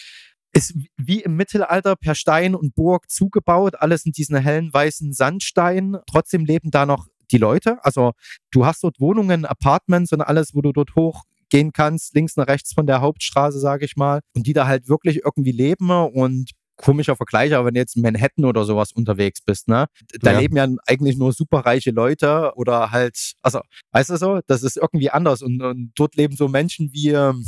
ist 0.54 0.74
wie 0.96 1.20
im 1.20 1.36
Mittelalter 1.36 1.96
per 1.96 2.14
Stein 2.14 2.54
und 2.54 2.74
Burg 2.74 3.10
zugebaut, 3.10 3.74
alles 3.78 4.06
in 4.06 4.12
diesen 4.12 4.36
hellen 4.36 4.72
weißen 4.72 5.12
Sandstein. 5.12 5.98
Trotzdem 6.06 6.44
leben 6.44 6.70
da 6.70 6.86
noch 6.86 7.06
die 7.30 7.38
Leute. 7.38 7.84
Also 7.84 8.12
du 8.50 8.64
hast 8.64 8.82
dort 8.82 8.98
Wohnungen, 8.98 9.44
Apartments 9.44 10.12
und 10.12 10.22
alles, 10.22 10.54
wo 10.54 10.62
du 10.62 10.72
dort 10.72 10.94
hoch 10.94 11.24
gehen 11.52 11.72
kannst, 11.72 12.14
links 12.14 12.36
nach 12.36 12.46
rechts 12.48 12.72
von 12.72 12.86
der 12.86 13.02
Hauptstraße, 13.02 13.60
sage 13.60 13.84
ich 13.84 13.94
mal, 13.94 14.20
und 14.34 14.46
die 14.46 14.54
da 14.54 14.66
halt 14.66 14.88
wirklich 14.88 15.20
irgendwie 15.22 15.52
leben 15.52 15.90
und 15.90 16.50
komischer 16.76 17.14
Vergleich, 17.14 17.54
aber 17.54 17.66
wenn 17.66 17.74
du 17.74 17.80
jetzt 17.80 17.94
in 17.94 18.02
Manhattan 18.02 18.46
oder 18.46 18.64
sowas 18.64 18.90
unterwegs 18.92 19.42
bist, 19.42 19.68
ne, 19.68 19.86
da 20.20 20.32
ja. 20.32 20.40
leben 20.40 20.56
ja 20.56 20.66
eigentlich 20.86 21.18
nur 21.18 21.32
superreiche 21.34 21.90
Leute 21.90 22.52
oder 22.56 22.90
halt, 22.90 23.34
also, 23.42 23.60
weißt 23.92 24.10
du 24.10 24.16
so, 24.16 24.40
das 24.46 24.62
ist 24.62 24.78
irgendwie 24.78 25.10
anders 25.10 25.42
und, 25.42 25.60
und 25.60 25.92
dort 25.94 26.16
leben 26.16 26.34
so 26.34 26.48
Menschen 26.48 26.90
wie, 26.94 27.10
ähm, 27.10 27.44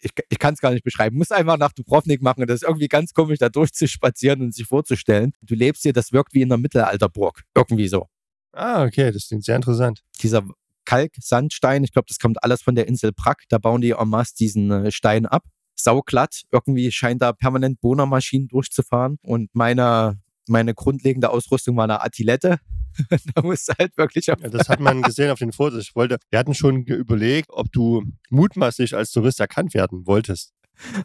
ich, 0.00 0.12
ich 0.28 0.38
kann 0.38 0.52
es 0.52 0.60
gar 0.60 0.72
nicht 0.72 0.84
beschreiben, 0.84 1.16
muss 1.16 1.32
einfach 1.32 1.56
nach 1.56 1.72
Dubrovnik 1.72 2.20
machen, 2.20 2.46
das 2.46 2.56
ist 2.56 2.68
irgendwie 2.68 2.88
ganz 2.88 3.14
komisch, 3.14 3.38
da 3.38 3.48
durchzuspazieren 3.48 4.42
und 4.42 4.54
sich 4.54 4.66
vorzustellen. 4.66 5.32
Du 5.40 5.54
lebst 5.54 5.82
hier, 5.82 5.94
das 5.94 6.12
wirkt 6.12 6.34
wie 6.34 6.42
in 6.42 6.52
einer 6.52 6.60
Mittelalterburg, 6.60 7.42
irgendwie 7.56 7.88
so. 7.88 8.06
Ah, 8.52 8.84
okay, 8.84 9.10
das 9.10 9.28
klingt 9.28 9.44
sehr 9.44 9.56
interessant. 9.56 10.02
Dieser 10.22 10.44
Kalksandstein. 10.88 11.84
Ich 11.84 11.92
glaube, 11.92 12.06
das 12.08 12.18
kommt 12.18 12.42
alles 12.42 12.62
von 12.62 12.74
der 12.74 12.88
Insel 12.88 13.12
Prag. 13.12 13.36
Da 13.50 13.58
bauen 13.58 13.82
die 13.82 13.90
en 13.90 14.08
masse 14.08 14.34
diesen 14.34 14.70
äh, 14.70 14.90
Stein 14.90 15.26
ab. 15.26 15.44
Sauglatt. 15.74 16.44
Irgendwie 16.50 16.90
scheint 16.90 17.20
da 17.20 17.32
permanent 17.32 17.80
Bohnermaschinen 17.82 18.48
durchzufahren. 18.48 19.18
Und 19.22 19.50
meine, 19.54 20.18
meine 20.48 20.72
grundlegende 20.72 21.28
Ausrüstung 21.28 21.76
war 21.76 21.84
eine 21.84 22.00
Attilette. 22.00 22.58
da 23.34 23.42
musst 23.42 23.68
du 23.68 23.74
halt 23.78 23.98
wirklich. 23.98 24.26
Ja, 24.26 24.36
das 24.36 24.70
hat 24.70 24.80
man 24.80 25.02
gesehen 25.02 25.30
auf 25.30 25.40
den 25.40 25.52
Fotos. 25.52 25.82
Ich 25.82 25.94
wollte, 25.94 26.16
wir 26.30 26.38
hatten 26.38 26.54
schon 26.54 26.84
überlegt, 26.84 27.50
ob 27.50 27.70
du 27.70 28.02
mutmaßlich 28.30 28.96
als 28.96 29.10
Tourist 29.12 29.40
erkannt 29.40 29.74
werden 29.74 30.06
wolltest. 30.06 30.54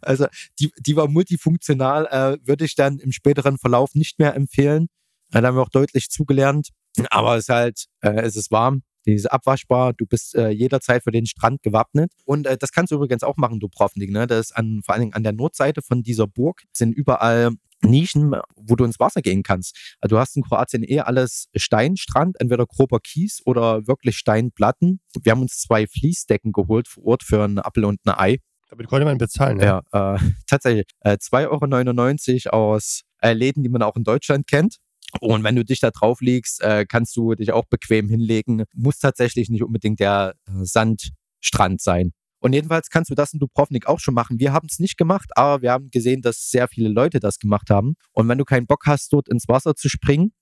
Also 0.02 0.28
die, 0.60 0.72
die 0.80 0.96
war 0.96 1.10
multifunktional, 1.10 2.06
äh, 2.06 2.48
würde 2.48 2.64
ich 2.64 2.76
dann 2.76 3.00
im 3.00 3.12
späteren 3.12 3.58
Verlauf 3.58 3.96
nicht 3.96 4.18
mehr 4.18 4.34
empfehlen. 4.34 4.88
Da 5.32 5.42
haben 5.42 5.58
wir 5.58 5.62
auch 5.62 5.70
deutlich 5.70 6.10
zugelernt. 6.10 6.70
Aber 7.10 7.36
es 7.36 7.46
ist 7.46 7.50
halt, 7.50 7.86
äh, 8.02 8.22
es 8.22 8.38
ist 8.38 8.50
warm, 8.52 8.84
die 9.06 9.14
ist 9.14 9.32
abwaschbar, 9.32 9.94
du 9.94 10.06
bist 10.06 10.36
äh, 10.36 10.50
jederzeit 10.50 11.04
für 11.04 11.12
den 11.12 11.26
Strand 11.26 11.62
gewappnet. 11.64 12.12
Und 12.26 12.48
äh, 12.48 12.58
das 12.58 12.72
kannst 12.72 12.92
du 12.92 12.96
übrigens 12.96 13.24
auch 13.24 13.38
machen, 13.38 13.60
du 13.60 13.68
Dubrovnik. 13.68 14.12
Ne? 14.12 14.28
Das 14.28 14.48
ist 14.48 14.52
an, 14.58 14.82
vor 14.86 14.94
allen 14.94 15.02
Dingen 15.02 15.14
an 15.14 15.24
der 15.24 15.34
Nordseite 15.34 15.82
von 15.82 16.04
dieser 16.04 16.28
Burg 16.28 16.64
sind 16.74 16.94
überall 16.94 17.52
Nischen, 17.84 18.36
wo 18.56 18.76
du 18.76 18.86
ins 18.86 19.00
Wasser 19.00 19.22
gehen 19.22 19.44
kannst. 19.44 19.98
Also 20.00 20.16
du 20.16 20.20
hast 20.20 20.36
in 20.36 20.44
Kroatien 20.44 20.84
eh 20.84 21.02
alles 21.02 21.50
Steinstrand, 21.56 22.40
entweder 22.40 22.66
grober 22.66 23.00
Kies 23.00 23.42
oder 23.46 23.88
wirklich 23.88 24.18
Steinplatten. 24.18 25.02
Wir 25.22 25.32
haben 25.34 25.42
uns 25.42 25.60
zwei 25.60 25.86
Fließdecken 25.88 26.52
geholt 26.52 26.88
vor 26.88 27.06
Ort 27.06 27.24
für 27.24 27.44
einen 27.44 27.60
Apfel 27.60 27.86
und 27.86 28.00
ein 28.06 28.18
Ei. 28.18 28.38
Damit 28.70 28.88
konnte 28.88 29.06
man 29.06 29.18
bezahlen, 29.18 29.60
ja. 29.60 29.84
Ja, 29.94 30.16
äh, 30.16 30.20
tatsächlich. 30.48 30.86
Äh, 31.02 31.18
2,99 31.18 32.52
Euro 32.52 32.74
aus 32.74 33.04
äh, 33.22 33.34
Läden, 33.34 33.64
die 33.64 33.70
man 33.70 33.84
auch 33.84 33.96
in 33.96 34.04
Deutschland 34.04 34.48
kennt. 34.48 34.78
Und 35.20 35.44
wenn 35.44 35.56
du 35.56 35.64
dich 35.64 35.80
da 35.80 35.92
drauf 35.92 36.22
legst, 36.22 36.62
äh, 36.62 36.86
kannst 36.88 37.16
du 37.16 37.36
dich 37.36 37.52
auch 37.52 37.66
bequem 37.66 38.10
hinlegen. 38.10 38.64
Muss 38.74 39.00
tatsächlich 39.00 39.50
nicht 39.50 39.64
unbedingt 39.64 40.00
der 40.00 40.36
äh, 40.48 40.52
Sandstrand 40.64 41.82
sein. 41.82 42.12
Und 42.40 42.52
jedenfalls 42.52 42.90
kannst 42.90 43.10
du 43.10 43.16
das 43.16 43.32
in 43.32 43.40
Dubrovnik 43.40 43.88
auch 43.88 44.00
schon 44.00 44.14
machen. 44.14 44.38
Wir 44.38 44.52
haben 44.52 44.68
es 44.70 44.80
nicht 44.80 44.98
gemacht, 44.98 45.30
aber 45.36 45.62
wir 45.62 45.72
haben 45.72 45.90
gesehen, 45.92 46.22
dass 46.22 46.50
sehr 46.50 46.68
viele 46.68 46.90
Leute 46.90 47.22
das 47.22 47.40
gemacht 47.40 47.70
haben. 47.70 47.96
Und 48.12 48.28
wenn 48.28 48.38
du 48.38 48.44
keinen 48.44 48.68
Bock 48.68 48.84
hast, 48.86 49.14
dort 49.14 49.30
ins 49.30 49.48
Wasser 49.48 49.76
zu 49.76 49.88
springen, 49.88 50.34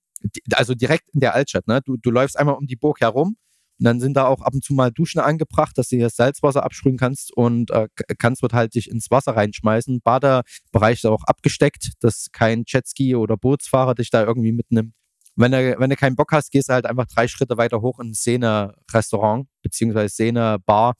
also 0.52 0.74
direkt 0.74 1.08
in 1.14 1.20
der 1.20 1.34
Altstadt, 1.34 1.68
ne? 1.68 1.80
du, 1.84 1.96
du 1.96 2.10
läufst 2.10 2.36
einmal 2.38 2.56
um 2.56 2.66
die 2.66 2.74
Burg 2.74 3.00
herum 3.00 3.36
und 3.82 3.86
dann 3.86 3.98
sind 3.98 4.16
da 4.16 4.28
auch 4.28 4.42
ab 4.42 4.54
und 4.54 4.62
zu 4.62 4.74
mal 4.74 4.92
Duschen 4.92 5.20
angebracht, 5.20 5.76
dass 5.76 5.88
du 5.88 5.98
das 5.98 6.14
Salzwasser 6.14 6.62
absprühen 6.62 6.96
kannst 6.96 7.36
und 7.36 7.72
äh, 7.72 7.88
kannst 8.16 8.40
dort 8.40 8.52
halt 8.52 8.76
dich 8.76 8.88
ins 8.88 9.10
Wasser 9.10 9.34
reinschmeißen. 9.34 10.02
Badebereich 10.02 10.98
ist 10.98 11.06
auch 11.06 11.24
abgesteckt, 11.24 11.90
dass 11.98 12.28
kein 12.30 12.62
Jetski 12.64 13.16
oder 13.16 13.36
Bootsfahrer 13.36 13.96
dich 13.96 14.10
da 14.10 14.22
irgendwie 14.22 14.52
mitnimmt. 14.52 14.94
Wenn 15.34 15.50
du, 15.50 15.74
wenn 15.80 15.90
du 15.90 15.96
keinen 15.96 16.14
Bock 16.14 16.30
hast, 16.30 16.52
gehst 16.52 16.68
du 16.68 16.74
halt 16.74 16.86
einfach 16.86 17.06
drei 17.06 17.26
Schritte 17.26 17.56
weiter 17.56 17.80
hoch 17.80 17.98
in 17.98 18.10
ein 18.10 18.14
Szene-Restaurant 18.14 19.48
beziehungsweise 19.62 20.10
Szene-Bar 20.10 20.94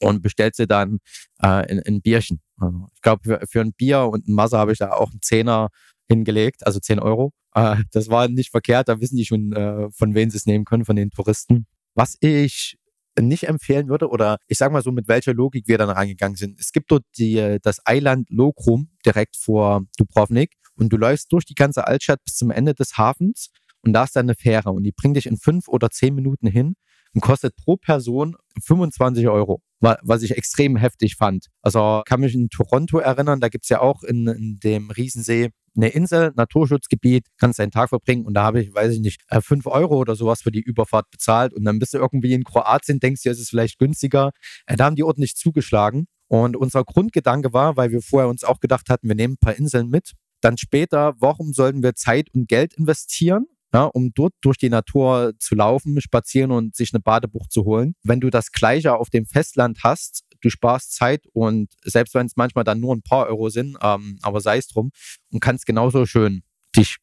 und 0.00 0.22
bestellst 0.22 0.58
dir 0.58 0.66
dann 0.66 0.98
äh, 1.40 1.46
ein, 1.46 1.80
ein 1.86 2.02
Bierchen. 2.02 2.40
Also 2.56 2.88
ich 2.92 3.00
glaube, 3.00 3.22
für, 3.22 3.46
für 3.48 3.60
ein 3.60 3.74
Bier 3.74 4.08
und 4.10 4.26
ein 4.26 4.34
Masse 4.34 4.58
habe 4.58 4.72
ich 4.72 4.78
da 4.78 4.90
auch 4.90 5.12
einen 5.12 5.22
Zehner 5.22 5.68
hingelegt, 6.08 6.66
also 6.66 6.80
10 6.80 6.98
Euro. 6.98 7.30
Äh, 7.54 7.76
das 7.92 8.08
war 8.08 8.26
nicht 8.26 8.50
verkehrt, 8.50 8.88
da 8.88 9.00
wissen 9.00 9.16
die 9.16 9.24
schon, 9.24 9.52
äh, 9.52 9.88
von 9.92 10.16
wem 10.16 10.30
sie 10.30 10.38
es 10.38 10.46
nehmen 10.46 10.64
können, 10.64 10.84
von 10.84 10.96
den 10.96 11.10
Touristen. 11.10 11.68
Was 11.94 12.16
ich 12.20 12.76
nicht 13.20 13.48
empfehlen 13.48 13.88
würde 13.88 14.08
oder 14.08 14.38
ich 14.48 14.58
sage 14.58 14.72
mal 14.72 14.82
so, 14.82 14.90
mit 14.90 15.08
welcher 15.08 15.34
Logik 15.34 15.68
wir 15.68 15.78
dann 15.78 15.90
reingegangen 15.90 16.36
sind. 16.36 16.58
Es 16.58 16.72
gibt 16.72 16.90
dort 16.90 17.04
die, 17.18 17.58
das 17.62 17.80
Eiland 17.84 18.30
Lokrum 18.30 18.88
direkt 19.04 19.36
vor 19.36 19.82
Dubrovnik 19.98 20.54
und 20.76 20.92
du 20.92 20.96
läufst 20.96 21.30
durch 21.32 21.44
die 21.44 21.54
ganze 21.54 21.86
Altstadt 21.86 22.24
bis 22.24 22.36
zum 22.36 22.50
Ende 22.50 22.74
des 22.74 22.96
Hafens 22.96 23.50
und 23.82 23.92
da 23.92 24.04
ist 24.04 24.16
dann 24.16 24.26
eine 24.26 24.34
Fähre 24.34 24.70
und 24.70 24.84
die 24.84 24.92
bringt 24.92 25.16
dich 25.16 25.26
in 25.26 25.36
fünf 25.36 25.68
oder 25.68 25.90
zehn 25.90 26.14
Minuten 26.14 26.46
hin 26.46 26.74
und 27.14 27.20
kostet 27.20 27.56
pro 27.56 27.76
Person 27.76 28.36
25 28.64 29.28
Euro, 29.28 29.60
was 29.80 30.22
ich 30.22 30.30
extrem 30.32 30.76
heftig 30.76 31.16
fand. 31.16 31.48
Also 31.60 32.02
kann 32.06 32.20
mich 32.20 32.34
in 32.34 32.48
Toronto 32.48 32.98
erinnern, 32.98 33.40
da 33.40 33.48
gibt's 33.48 33.68
ja 33.68 33.80
auch 33.80 34.02
in, 34.02 34.26
in 34.28 34.58
dem 34.62 34.90
Riesensee 34.90 35.50
eine 35.74 35.88
Insel, 35.88 36.32
Naturschutzgebiet, 36.36 37.26
kannst 37.38 37.58
deinen 37.58 37.70
Tag 37.70 37.88
verbringen 37.88 38.24
und 38.26 38.34
da 38.34 38.42
habe 38.42 38.60
ich, 38.60 38.74
weiß 38.74 38.92
ich 38.92 39.00
nicht, 39.00 39.22
äh, 39.28 39.40
fünf 39.40 39.66
Euro 39.66 39.96
oder 39.96 40.14
sowas 40.14 40.42
für 40.42 40.52
die 40.52 40.60
Überfahrt 40.60 41.10
bezahlt 41.10 41.52
und 41.54 41.64
dann 41.64 41.78
bist 41.78 41.94
du 41.94 41.98
irgendwie 41.98 42.32
in 42.32 42.44
Kroatien, 42.44 43.00
denkst 43.00 43.22
du, 43.22 43.30
es 43.30 43.40
ist 43.40 43.50
vielleicht 43.50 43.78
günstiger. 43.78 44.32
Äh, 44.66 44.76
da 44.76 44.84
haben 44.86 44.96
die 44.96 45.04
ordentlich 45.04 45.34
zugeschlagen 45.36 46.06
und 46.28 46.56
unser 46.56 46.84
Grundgedanke 46.84 47.52
war, 47.52 47.76
weil 47.76 47.90
wir 47.90 48.02
vorher 48.02 48.28
uns 48.28 48.44
auch 48.44 48.60
gedacht 48.60 48.88
hatten, 48.88 49.08
wir 49.08 49.14
nehmen 49.14 49.34
ein 49.34 49.38
paar 49.38 49.56
Inseln 49.56 49.88
mit, 49.88 50.12
dann 50.40 50.58
später, 50.58 51.14
warum 51.18 51.52
sollten 51.52 51.82
wir 51.82 51.94
Zeit 51.94 52.28
und 52.34 52.48
Geld 52.48 52.74
investieren? 52.74 53.46
ja, 53.74 53.84
um 53.84 54.12
dort 54.14 54.34
durch 54.42 54.58
die 54.58 54.68
Natur 54.68 55.32
zu 55.38 55.54
laufen, 55.54 56.00
spazieren 56.00 56.50
und 56.50 56.76
sich 56.76 56.92
eine 56.92 57.00
Badebucht 57.00 57.50
zu 57.50 57.64
holen. 57.64 57.94
Wenn 58.02 58.20
du 58.20 58.30
das 58.30 58.52
Gleiche 58.52 58.96
auf 58.96 59.08
dem 59.08 59.26
Festland 59.26 59.78
hast, 59.82 60.24
du 60.42 60.50
sparst 60.50 60.94
Zeit 60.94 61.26
und 61.32 61.72
selbst 61.84 62.14
wenn 62.14 62.26
es 62.26 62.36
manchmal 62.36 62.64
dann 62.64 62.80
nur 62.80 62.94
ein 62.94 63.02
paar 63.02 63.26
Euro 63.26 63.48
sind, 63.48 63.78
ähm, 63.80 64.18
aber 64.22 64.40
sei 64.40 64.58
es 64.58 64.68
drum, 64.68 64.90
und 65.30 65.40
kannst 65.40 65.66
genauso 65.66 66.04
schön 66.06 66.42
dich 66.76 66.96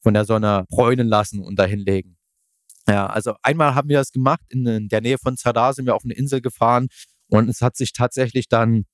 von 0.00 0.14
der 0.14 0.24
Sonne 0.24 0.64
bräunen 0.68 1.08
lassen 1.08 1.40
und 1.40 1.58
dahin 1.58 1.80
legen. 1.80 2.16
Ja, 2.88 3.06
also 3.06 3.34
einmal 3.42 3.74
haben 3.74 3.88
wir 3.88 3.98
das 3.98 4.12
gemacht, 4.12 4.40
in 4.50 4.88
der 4.88 5.00
Nähe 5.00 5.18
von 5.18 5.36
Zadar 5.36 5.74
sind 5.74 5.86
wir 5.86 5.94
auf 5.94 6.04
eine 6.04 6.14
Insel 6.14 6.40
gefahren 6.40 6.88
und 7.28 7.48
es 7.48 7.60
hat 7.60 7.76
sich 7.76 7.92
tatsächlich 7.92 8.48
dann 8.48 8.84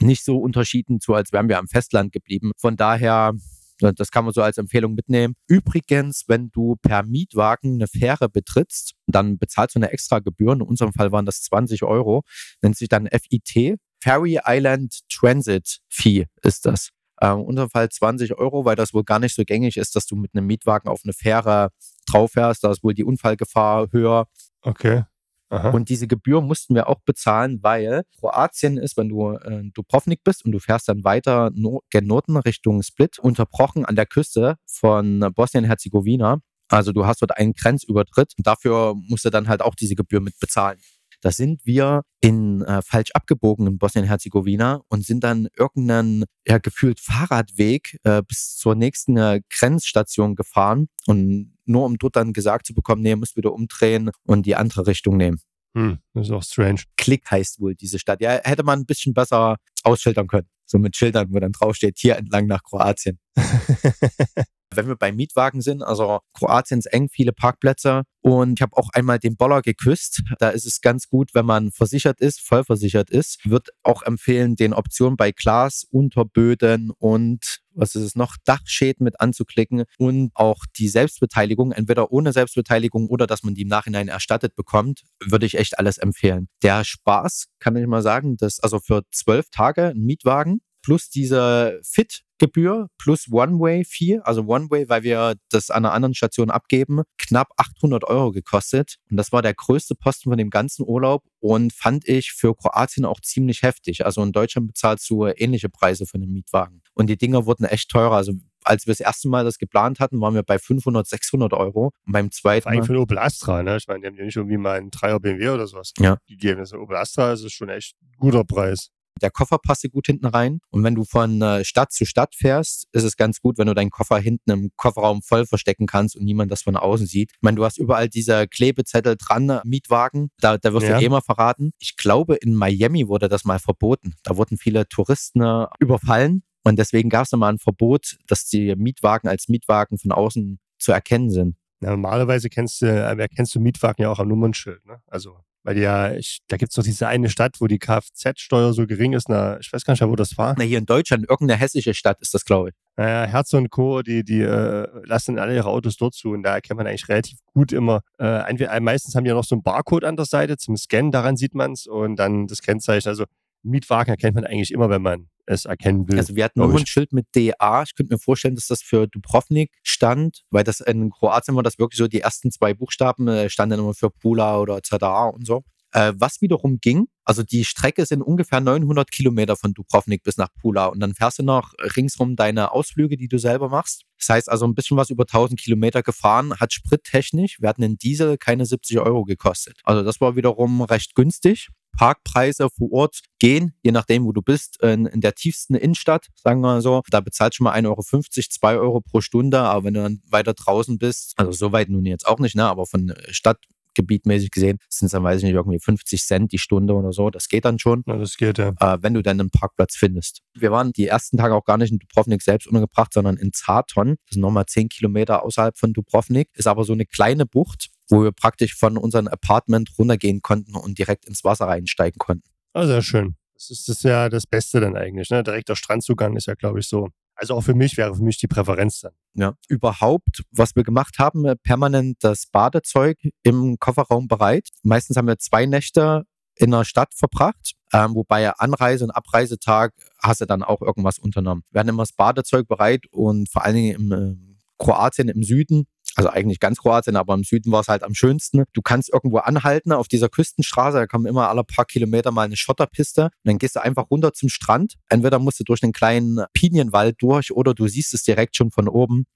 nicht 0.00 0.24
so 0.24 0.38
unterschieden 0.38 1.00
zu, 1.00 1.14
als 1.14 1.32
wären 1.32 1.48
wir 1.48 1.58
am 1.58 1.68
Festland 1.68 2.12
geblieben. 2.12 2.52
Von 2.58 2.76
daher 2.76 3.32
das 3.78 4.10
kann 4.10 4.24
man 4.24 4.32
so 4.32 4.42
als 4.42 4.58
Empfehlung 4.58 4.94
mitnehmen. 4.94 5.34
Übrigens, 5.46 6.24
wenn 6.28 6.50
du 6.50 6.76
per 6.82 7.02
Mietwagen 7.02 7.74
eine 7.74 7.86
Fähre 7.86 8.28
betrittst, 8.28 8.94
dann 9.06 9.38
bezahlst 9.38 9.74
du 9.74 9.78
eine 9.78 9.90
extra 9.90 10.20
Gebühr. 10.20 10.52
In 10.52 10.62
unserem 10.62 10.92
Fall 10.92 11.12
waren 11.12 11.26
das 11.26 11.42
20 11.42 11.82
Euro. 11.82 12.22
Nennt 12.62 12.76
sich 12.76 12.88
dann 12.88 13.08
FIT. 13.08 13.78
Ferry 14.00 14.38
Island 14.44 15.00
Transit 15.10 15.78
Fee 15.88 16.26
ist 16.42 16.66
das. 16.66 16.90
Äh, 17.20 17.32
in 17.32 17.40
unserem 17.40 17.70
Fall 17.70 17.88
20 17.88 18.38
Euro, 18.38 18.64
weil 18.64 18.76
das 18.76 18.94
wohl 18.94 19.04
gar 19.04 19.18
nicht 19.18 19.34
so 19.34 19.44
gängig 19.44 19.76
ist, 19.76 19.96
dass 19.96 20.06
du 20.06 20.16
mit 20.16 20.34
einem 20.34 20.46
Mietwagen 20.46 20.88
auf 20.88 21.00
eine 21.04 21.12
Fähre 21.12 21.70
drauf 22.06 22.32
fährst. 22.32 22.64
Da 22.64 22.70
ist 22.70 22.84
wohl 22.84 22.94
die 22.94 23.04
Unfallgefahr 23.04 23.88
höher. 23.92 24.28
Okay. 24.62 25.04
Aha. 25.48 25.70
Und 25.70 25.88
diese 25.88 26.08
Gebühr 26.08 26.40
mussten 26.40 26.74
wir 26.74 26.88
auch 26.88 27.00
bezahlen, 27.04 27.60
weil 27.62 28.02
Kroatien 28.18 28.78
ist, 28.78 28.96
wenn 28.96 29.08
du 29.08 29.32
äh, 29.32 29.62
Dubrovnik 29.72 30.24
bist 30.24 30.44
und 30.44 30.52
du 30.52 30.58
fährst 30.58 30.88
dann 30.88 31.04
weiter 31.04 31.50
no 31.54 31.82
gen 31.90 32.06
Norden 32.06 32.36
Richtung 32.36 32.82
Split, 32.82 33.18
unterbrochen 33.18 33.84
an 33.84 33.94
der 33.94 34.06
Küste 34.06 34.56
von 34.66 35.20
Bosnien-Herzegowina. 35.34 36.40
Also 36.68 36.92
du 36.92 37.06
hast 37.06 37.22
dort 37.22 37.36
einen 37.36 37.52
Grenzübertritt 37.52 38.32
und 38.36 38.46
dafür 38.46 38.94
musst 38.96 39.24
du 39.24 39.30
dann 39.30 39.46
halt 39.46 39.62
auch 39.62 39.76
diese 39.76 39.94
Gebühr 39.94 40.20
mit 40.20 40.38
bezahlen. 40.40 40.80
Da 41.20 41.30
sind 41.30 41.64
wir 41.64 42.02
in 42.20 42.62
äh, 42.62 42.82
falsch 42.82 43.10
abgebogen 43.12 43.66
in 43.66 43.78
Bosnien-Herzegowina 43.78 44.82
und 44.88 45.04
sind 45.04 45.24
dann 45.24 45.48
irgendeinen 45.56 46.24
ja, 46.46 46.58
gefühlt 46.58 47.00
Fahrradweg 47.00 47.98
äh, 48.04 48.22
bis 48.22 48.56
zur 48.56 48.74
nächsten 48.74 49.16
äh, 49.16 49.40
Grenzstation 49.50 50.34
gefahren 50.34 50.88
und 51.06 51.55
nur 51.68 51.84
um 51.84 51.98
dort 51.98 52.16
dann 52.16 52.32
gesagt 52.32 52.66
zu 52.66 52.74
bekommen, 52.74 53.02
nee, 53.02 53.10
ihr 53.10 53.16
müsst 53.16 53.36
wieder 53.36 53.52
umdrehen 53.52 54.10
und 54.24 54.46
die 54.46 54.56
andere 54.56 54.86
Richtung 54.86 55.16
nehmen. 55.16 55.40
Hm, 55.76 55.98
das 56.14 56.28
ist 56.28 56.32
auch 56.32 56.42
strange. 56.42 56.82
Klick 56.96 57.30
heißt 57.30 57.60
wohl 57.60 57.74
diese 57.74 57.98
Stadt. 57.98 58.20
Ja, 58.20 58.40
hätte 58.42 58.62
man 58.62 58.80
ein 58.80 58.86
bisschen 58.86 59.12
besser 59.12 59.56
ausschildern 59.82 60.26
können. 60.26 60.48
So 60.64 60.78
mit 60.78 60.96
Schildern, 60.96 61.28
wo 61.32 61.38
dann 61.38 61.52
draufsteht, 61.52 61.98
hier 61.98 62.16
entlang 62.16 62.46
nach 62.46 62.62
Kroatien. 62.62 63.18
wenn 64.76 64.88
wir 64.88 64.96
beim 64.96 65.16
Mietwagen 65.16 65.60
sind, 65.60 65.82
also 65.82 66.20
Kroatien 66.34 66.78
ist 66.78 66.86
eng, 66.86 67.08
viele 67.10 67.32
Parkplätze 67.32 68.02
und 68.20 68.58
ich 68.58 68.62
habe 68.62 68.76
auch 68.76 68.90
einmal 68.92 69.18
den 69.18 69.36
Boller 69.36 69.62
geküsst. 69.62 70.22
Da 70.38 70.50
ist 70.50 70.66
es 70.66 70.80
ganz 70.80 71.08
gut, 71.08 71.34
wenn 71.34 71.46
man 71.46 71.70
versichert 71.70 72.20
ist, 72.20 72.40
voll 72.40 72.64
versichert 72.64 73.10
ist. 73.10 73.48
Wird 73.48 73.68
auch 73.82 74.02
empfehlen, 74.02 74.56
den 74.56 74.72
Optionen 74.72 75.16
bei 75.16 75.32
Glas, 75.32 75.86
Unterböden 75.90 76.90
und 76.90 77.60
was 77.76 77.94
ist 77.94 78.02
es 78.02 78.16
noch, 78.16 78.36
Dachschäden 78.44 79.04
mit 79.04 79.20
anzuklicken 79.20 79.84
und 79.98 80.30
auch 80.34 80.64
die 80.76 80.88
Selbstbeteiligung, 80.88 81.72
entweder 81.72 82.10
ohne 82.12 82.32
Selbstbeteiligung 82.32 83.08
oder 83.08 83.26
dass 83.26 83.42
man 83.42 83.54
die 83.54 83.62
im 83.62 83.68
Nachhinein 83.68 84.08
erstattet 84.08 84.56
bekommt, 84.56 85.02
würde 85.24 85.46
ich 85.46 85.56
echt 85.56 85.78
alles 85.78 85.98
empfehlen. 85.98 86.48
Der 86.62 86.84
Spaß, 86.84 87.46
kann 87.58 87.76
ich 87.76 87.86
mal 87.86 88.02
sagen, 88.02 88.36
dass 88.36 88.60
also 88.60 88.80
für 88.80 89.02
zwölf 89.12 89.50
Tage 89.50 89.88
ein 89.88 89.98
Mietwagen 89.98 90.60
plus 90.86 91.10
diese 91.10 91.80
Fit-Gebühr 91.82 92.88
plus 92.96 93.26
One-Way-Fee, 93.28 94.20
also 94.22 94.42
One-Way, 94.42 94.88
weil 94.88 95.02
wir 95.02 95.34
das 95.48 95.68
an 95.70 95.84
einer 95.84 95.92
anderen 95.92 96.14
Station 96.14 96.48
abgeben, 96.48 97.02
knapp 97.18 97.48
800 97.56 98.04
Euro 98.04 98.30
gekostet. 98.30 98.98
Und 99.10 99.16
das 99.16 99.32
war 99.32 99.42
der 99.42 99.52
größte 99.52 99.96
Posten 99.96 100.30
von 100.30 100.38
dem 100.38 100.48
ganzen 100.48 100.84
Urlaub 100.86 101.24
und 101.40 101.72
fand 101.72 102.06
ich 102.06 102.30
für 102.30 102.54
Kroatien 102.54 103.04
auch 103.04 103.20
ziemlich 103.20 103.62
heftig. 103.62 104.06
Also 104.06 104.22
in 104.22 104.30
Deutschland 104.30 104.68
bezahlst 104.68 105.10
du 105.10 105.26
ähnliche 105.26 105.68
Preise 105.68 106.06
für 106.06 106.18
einen 106.18 106.32
Mietwagen. 106.32 106.82
Und 106.94 107.08
die 107.08 107.18
Dinger 107.18 107.46
wurden 107.46 107.64
echt 107.64 107.90
teurer. 107.90 108.14
Also 108.14 108.34
als 108.62 108.86
wir 108.86 108.92
das 108.92 109.00
erste 109.00 109.28
Mal 109.28 109.44
das 109.44 109.58
geplant 109.58 109.98
hatten, 109.98 110.20
waren 110.20 110.34
wir 110.34 110.44
bei 110.44 110.60
500, 110.60 111.04
600 111.04 111.52
Euro. 111.52 111.90
Und 112.06 112.12
beim 112.12 112.30
zweiten. 112.30 112.68
Eigentlich 112.68 112.86
für 112.86 113.00
Opel 113.00 113.18
Astra, 113.18 113.64
ne? 113.64 113.76
Ich 113.76 113.88
meine, 113.88 114.02
die 114.02 114.06
haben 114.06 114.16
ja 114.16 114.24
nicht 114.24 114.36
irgendwie 114.36 114.56
mal 114.56 114.78
einen 114.78 114.90
3er 114.90 115.18
BMW 115.18 115.48
oder 115.48 115.66
sowas 115.66 115.92
ja. 115.98 116.18
gegeben. 116.28 116.60
Also 116.60 116.78
Opel 116.78 116.96
Astra 116.96 117.32
ist 117.32 117.50
schon 117.52 117.70
echt 117.70 117.96
ein 118.02 118.18
guter 118.20 118.44
Preis. 118.44 118.92
Der 119.22 119.30
Koffer 119.30 119.58
passt 119.58 119.86
gut 119.92 120.06
hinten 120.06 120.26
rein. 120.26 120.60
Und 120.70 120.84
wenn 120.84 120.94
du 120.94 121.04
von 121.04 121.40
äh, 121.42 121.64
Stadt 121.64 121.92
zu 121.92 122.04
Stadt 122.04 122.34
fährst, 122.34 122.86
ist 122.92 123.04
es 123.04 123.16
ganz 123.16 123.40
gut, 123.40 123.58
wenn 123.58 123.66
du 123.66 123.74
deinen 123.74 123.90
Koffer 123.90 124.18
hinten 124.18 124.50
im 124.50 124.70
Kofferraum 124.76 125.22
voll 125.22 125.46
verstecken 125.46 125.86
kannst 125.86 126.16
und 126.16 126.24
niemand 126.24 126.50
das 126.50 126.62
von 126.62 126.76
außen 126.76 127.06
sieht. 127.06 127.30
Ich 127.32 127.42
meine, 127.42 127.56
du 127.56 127.64
hast 127.64 127.78
überall 127.78 128.08
diese 128.08 128.48
Klebezettel 128.48 129.16
dran, 129.16 129.60
Mietwagen. 129.64 130.30
Da, 130.40 130.58
da 130.58 130.72
wirst 130.72 130.86
ja. 130.86 130.98
du 130.98 131.04
eh 131.04 131.08
mal 131.08 131.20
verraten. 131.20 131.72
Ich 131.78 131.96
glaube, 131.96 132.36
in 132.36 132.54
Miami 132.54 133.08
wurde 133.08 133.28
das 133.28 133.44
mal 133.44 133.58
verboten. 133.58 134.14
Da 134.22 134.36
wurden 134.36 134.58
viele 134.58 134.88
Touristen 134.88 135.42
äh, 135.42 135.66
überfallen. 135.78 136.42
Und 136.64 136.78
deswegen 136.78 137.10
gab 137.10 137.26
es 137.26 137.32
mal 137.32 137.48
ein 137.48 137.58
Verbot, 137.58 138.16
dass 138.26 138.46
die 138.46 138.74
Mietwagen 138.74 139.28
als 139.28 139.48
Mietwagen 139.48 139.98
von 139.98 140.10
außen 140.10 140.58
zu 140.78 140.92
erkennen 140.92 141.30
sind. 141.30 141.56
Normalerweise 141.80 142.48
kennst 142.48 142.82
du, 142.82 142.86
äh, 142.86 143.16
erkennst 143.18 143.54
du 143.54 143.60
Mietwagen 143.60 144.02
ja 144.02 144.10
auch 144.10 144.18
am 144.18 144.28
Nummernschild. 144.28 144.84
Ne? 144.84 145.00
Also 145.06 145.38
weil 145.66 145.78
ja, 145.78 146.12
ich, 146.12 146.38
da 146.46 146.56
gibt 146.56 146.70
es 146.70 146.76
noch 146.76 146.84
diese 146.84 147.08
eine 147.08 147.28
Stadt, 147.28 147.60
wo 147.60 147.66
die 147.66 147.80
Kfz-Steuer 147.80 148.72
so 148.72 148.86
gering 148.86 149.14
ist. 149.14 149.28
Na, 149.28 149.58
ich 149.58 149.72
weiß 149.72 149.84
gar 149.84 149.94
nicht 149.94 150.02
wo 150.06 150.14
das 150.14 150.38
war. 150.38 150.54
Na, 150.56 150.62
hier 150.62 150.78
in 150.78 150.86
Deutschland, 150.86 151.28
irgendeine 151.28 151.58
hessische 151.58 151.92
Stadt 151.92 152.20
ist 152.20 152.34
das, 152.34 152.44
glaube 152.44 152.68
ich. 152.68 152.74
Naja, 152.96 153.24
Herz 153.24 153.52
und 153.52 153.68
Co., 153.70 154.02
die, 154.02 154.22
die 154.22 154.42
äh, 154.42 154.86
lassen 155.04 155.40
alle 155.40 155.56
ihre 155.56 155.68
Autos 155.68 155.96
dort 155.96 156.14
zu 156.14 156.30
und 156.30 156.44
da 156.44 156.54
erkennt 156.54 156.78
man 156.78 156.86
eigentlich 156.86 157.08
relativ 157.08 157.40
gut 157.52 157.72
immer. 157.72 158.02
Äh, 158.20 158.48
äh 158.48 158.80
meistens 158.80 159.16
haben 159.16 159.24
die 159.24 159.30
ja 159.30 159.34
noch 159.34 159.42
so 159.42 159.56
einen 159.56 159.64
Barcode 159.64 160.04
an 160.04 160.14
der 160.14 160.26
Seite 160.26 160.56
zum 160.56 160.76
Scannen, 160.76 161.10
daran 161.10 161.36
sieht 161.36 161.56
man 161.56 161.72
es 161.72 161.88
und 161.88 162.14
dann 162.14 162.46
das 162.46 162.62
Kennzeichen. 162.62 163.08
Also 163.08 163.24
Mietwagen 163.64 164.10
erkennt 164.12 164.36
man 164.36 164.44
eigentlich 164.44 164.70
immer, 164.70 164.88
wenn 164.88 165.02
man 165.02 165.26
es 165.46 165.64
erkennen 165.64 166.08
will. 166.08 166.18
Also 166.18 166.36
wir 166.36 166.44
hatten 166.44 166.60
nur 166.60 166.74
ein 166.74 166.86
Schild 166.86 167.12
mit 167.12 167.26
DA. 167.34 167.82
Ich 167.82 167.94
könnte 167.94 168.14
mir 168.14 168.18
vorstellen, 168.18 168.54
dass 168.54 168.66
das 168.66 168.82
für 168.82 169.06
Dubrovnik 169.06 169.72
stand, 169.82 170.42
weil 170.50 170.64
das 170.64 170.80
in 170.80 171.10
Kroatien 171.10 171.56
war 171.56 171.62
das 171.62 171.78
wirklich 171.78 171.98
so 171.98 172.08
die 172.08 172.20
ersten 172.20 172.50
zwei 172.50 172.74
Buchstaben 172.74 173.28
äh, 173.28 173.48
standen 173.48 173.78
immer 173.78 173.94
für 173.94 174.10
Pula 174.10 174.58
oder 174.58 174.82
Zadar 174.82 175.32
und 175.34 175.46
so. 175.46 175.62
Äh, 175.92 176.12
was 176.16 176.40
wiederum 176.40 176.78
ging, 176.80 177.06
also 177.24 177.42
die 177.42 177.64
Strecke 177.64 178.06
sind 178.06 178.20
ungefähr 178.20 178.60
900 178.60 179.10
Kilometer 179.10 179.56
von 179.56 179.72
Dubrovnik 179.72 180.22
bis 180.22 180.36
nach 180.36 180.48
Pula 180.60 180.86
und 180.86 181.00
dann 181.00 181.14
fährst 181.14 181.38
du 181.38 181.42
noch 181.42 181.72
ringsrum 181.96 182.36
deine 182.36 182.72
Ausflüge, 182.72 183.16
die 183.16 183.28
du 183.28 183.38
selber 183.38 183.68
machst. 183.68 184.04
Das 184.18 184.28
heißt 184.28 184.50
also 184.50 184.66
ein 184.66 184.74
bisschen 184.74 184.96
was 184.96 185.10
über 185.10 185.22
1000 185.22 185.58
Kilometer 185.58 186.02
gefahren, 186.02 186.54
hat 186.60 186.72
sprittechnisch, 186.72 187.60
wir 187.60 187.68
hatten 187.68 187.82
in 187.82 187.96
Diesel 187.96 188.36
keine 188.36 188.66
70 188.66 188.98
Euro 188.98 189.24
gekostet. 189.24 189.80
Also 189.84 190.02
das 190.02 190.20
war 190.20 190.36
wiederum 190.36 190.82
recht 190.82 191.14
günstig. 191.14 191.68
Parkpreise 191.96 192.68
vor 192.70 192.92
Ort 192.92 193.20
gehen, 193.38 193.74
je 193.82 193.92
nachdem, 193.92 194.24
wo 194.24 194.32
du 194.32 194.42
bist, 194.42 194.82
in, 194.82 195.06
in 195.06 195.20
der 195.20 195.34
tiefsten 195.34 195.74
Innenstadt, 195.74 196.26
sagen 196.34 196.60
wir 196.60 196.68
mal 196.68 196.82
so. 196.82 197.02
Da 197.10 197.20
bezahlst 197.20 197.54
du 197.54 197.56
schon 197.56 197.64
mal 197.64 197.74
1,50 197.74 197.86
Euro, 197.86 198.02
2 198.02 198.76
Euro 198.76 199.00
pro 199.00 199.20
Stunde, 199.20 199.60
aber 199.60 199.84
wenn 199.84 199.94
du 199.94 200.02
dann 200.02 200.22
weiter 200.28 200.54
draußen 200.54 200.98
bist, 200.98 201.34
also 201.36 201.52
so 201.52 201.72
weit 201.72 201.88
nun 201.88 202.04
jetzt 202.04 202.26
auch 202.26 202.38
nicht, 202.38 202.54
ne, 202.54 202.64
aber 202.64 202.86
von 202.86 203.14
Stadt 203.30 203.58
gebietmäßig 203.96 204.52
gesehen, 204.52 204.78
sind 204.88 205.06
es 205.06 205.12
dann, 205.12 205.24
weiß 205.24 205.38
ich 205.38 205.44
nicht, 205.44 205.54
irgendwie 205.54 205.80
50 205.80 206.22
Cent 206.22 206.52
die 206.52 206.58
Stunde 206.58 206.94
oder 206.94 207.12
so. 207.12 207.30
Das 207.30 207.48
geht 207.48 207.64
dann 207.64 207.80
schon. 207.80 208.04
Ja, 208.06 208.16
das 208.16 208.36
geht, 208.36 208.58
ja. 208.58 208.72
Äh, 208.78 208.98
wenn 209.00 209.14
du 209.14 209.22
dann 209.22 209.40
einen 209.40 209.50
Parkplatz 209.50 209.96
findest. 209.96 210.42
Wir 210.54 210.70
waren 210.70 210.92
die 210.92 211.06
ersten 211.06 211.36
Tage 211.36 211.54
auch 211.54 211.64
gar 211.64 211.78
nicht 211.78 211.90
in 211.90 211.98
Dubrovnik 211.98 212.42
selbst 212.42 212.68
untergebracht, 212.68 213.12
sondern 213.12 213.36
in 213.36 213.52
Zarton. 213.52 214.16
Das 214.26 214.34
sind 214.34 214.42
nochmal 214.42 214.66
10 214.66 214.88
Kilometer 214.90 215.42
außerhalb 215.42 215.76
von 215.76 215.92
Dubrovnik. 215.92 216.50
Ist 216.52 216.68
aber 216.68 216.84
so 216.84 216.92
eine 216.92 217.06
kleine 217.06 217.46
Bucht, 217.46 217.88
wo 218.08 218.22
wir 218.22 218.32
praktisch 218.32 218.74
von 218.74 218.96
unserem 218.96 219.28
Apartment 219.28 219.90
runtergehen 219.98 220.42
konnten 220.42 220.74
und 220.74 220.98
direkt 220.98 221.26
ins 221.26 221.44
Wasser 221.44 221.66
reinsteigen 221.66 222.18
konnten. 222.18 222.48
Ah, 222.72 222.86
sehr 222.86 223.02
schön. 223.02 223.36
Das 223.54 223.70
ist, 223.70 223.88
das 223.88 223.96
ist 223.96 224.04
ja 224.04 224.28
das 224.28 224.46
Beste 224.46 224.80
dann 224.80 224.96
eigentlich. 224.96 225.30
Ne? 225.30 225.42
Direkter 225.42 225.76
Strandzugang 225.76 226.36
ist 226.36 226.46
ja, 226.46 226.54
glaube 226.54 226.80
ich, 226.80 226.88
so. 226.88 227.08
Also 227.34 227.54
auch 227.54 227.62
für 227.62 227.74
mich 227.74 227.96
wäre 227.96 228.14
für 228.14 228.22
mich 228.22 228.38
die 228.38 228.48
Präferenz 228.48 229.00
dann. 229.00 229.12
Ja, 229.34 229.54
überhaupt, 229.68 230.42
was 230.50 230.74
wir 230.74 230.84
gemacht 230.84 231.18
haben, 231.18 231.44
äh, 231.44 231.56
permanent 231.56 232.16
das 232.20 232.46
Badezeug 232.46 233.18
im 233.42 233.78
Kofferraum 233.78 234.26
bereit. 234.26 234.68
Meistens 234.82 235.16
haben 235.16 235.28
wir 235.28 235.38
zwei 235.38 235.66
Nächte 235.66 236.24
in 236.54 236.70
der 236.70 236.84
Stadt 236.84 237.12
verbracht, 237.14 237.72
ähm, 237.92 238.14
wobei 238.14 238.50
Anreise- 238.54 239.04
und 239.04 239.10
Abreisetag 239.10 239.92
hast 240.22 240.40
du 240.40 240.46
dann 240.46 240.62
auch 240.62 240.80
irgendwas 240.80 241.18
unternommen. 241.18 241.62
Wir 241.70 241.80
hatten 241.80 241.90
immer 241.90 242.02
das 242.02 242.14
Badezeug 242.14 242.66
bereit 242.66 243.06
und 243.10 243.50
vor 243.50 243.64
allen 243.64 243.74
Dingen 243.74 243.94
im 243.94 244.12
äh, 244.12 244.56
Kroatien 244.78 245.28
im 245.28 245.42
Süden 245.42 245.86
also 246.16 246.30
eigentlich 246.30 246.60
ganz 246.60 246.78
Kroatien, 246.78 247.16
aber 247.16 247.34
im 247.34 247.44
Süden 247.44 247.70
war 247.72 247.80
es 247.80 247.88
halt 247.88 248.02
am 248.02 248.14
schönsten. 248.14 248.64
Du 248.72 248.82
kannst 248.82 249.12
irgendwo 249.12 249.38
anhalten 249.38 249.92
auf 249.92 250.08
dieser 250.08 250.28
Küstenstraße, 250.28 250.96
da 250.96 251.06
kommen 251.06 251.26
immer 251.26 251.48
alle 251.48 251.64
paar 251.64 251.84
Kilometer 251.84 252.30
mal 252.30 252.42
eine 252.42 252.56
Schotterpiste 252.56 253.24
und 253.24 253.30
dann 253.44 253.58
gehst 253.58 253.76
du 253.76 253.82
einfach 253.82 254.10
runter 254.10 254.32
zum 254.32 254.48
Strand. 254.48 254.94
Entweder 255.08 255.38
musst 255.38 255.60
du 255.60 255.64
durch 255.64 255.82
einen 255.82 255.92
kleinen 255.92 256.44
Pinienwald 256.52 257.16
durch 257.20 257.52
oder 257.52 257.74
du 257.74 257.86
siehst 257.86 258.14
es 258.14 258.22
direkt 258.22 258.56
schon 258.56 258.70
von 258.70 258.88
oben 258.88 259.26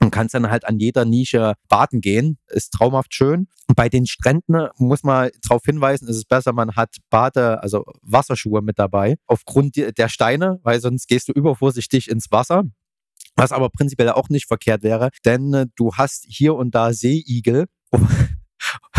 und 0.00 0.10
kannst 0.10 0.34
dann 0.34 0.50
halt 0.50 0.66
an 0.66 0.78
jeder 0.78 1.04
Nische 1.04 1.54
baden 1.68 2.00
gehen. 2.00 2.38
Ist 2.48 2.72
traumhaft 2.72 3.14
schön. 3.14 3.46
Bei 3.74 3.88
den 3.88 4.06
Stränden 4.06 4.68
muss 4.76 5.02
man 5.02 5.30
darauf 5.42 5.62
hinweisen, 5.64 6.08
ist 6.08 6.16
es 6.16 6.24
besser, 6.24 6.52
man 6.52 6.76
hat 6.76 6.96
Bade, 7.08 7.62
also 7.62 7.84
Wasserschuhe 8.02 8.62
mit 8.62 8.78
dabei, 8.78 9.16
aufgrund 9.26 9.76
der 9.76 10.08
Steine, 10.08 10.60
weil 10.62 10.80
sonst 10.80 11.08
gehst 11.08 11.28
du 11.28 11.32
übervorsichtig 11.32 12.10
ins 12.10 12.30
Wasser. 12.30 12.64
Was 13.36 13.52
aber 13.52 13.70
prinzipiell 13.70 14.10
auch 14.10 14.28
nicht 14.28 14.46
verkehrt 14.46 14.82
wäre, 14.82 15.10
denn 15.24 15.54
äh, 15.54 15.66
du 15.76 15.92
hast 15.94 16.26
hier 16.28 16.54
und 16.54 16.74
da 16.74 16.92
Seeigel. 16.92 17.66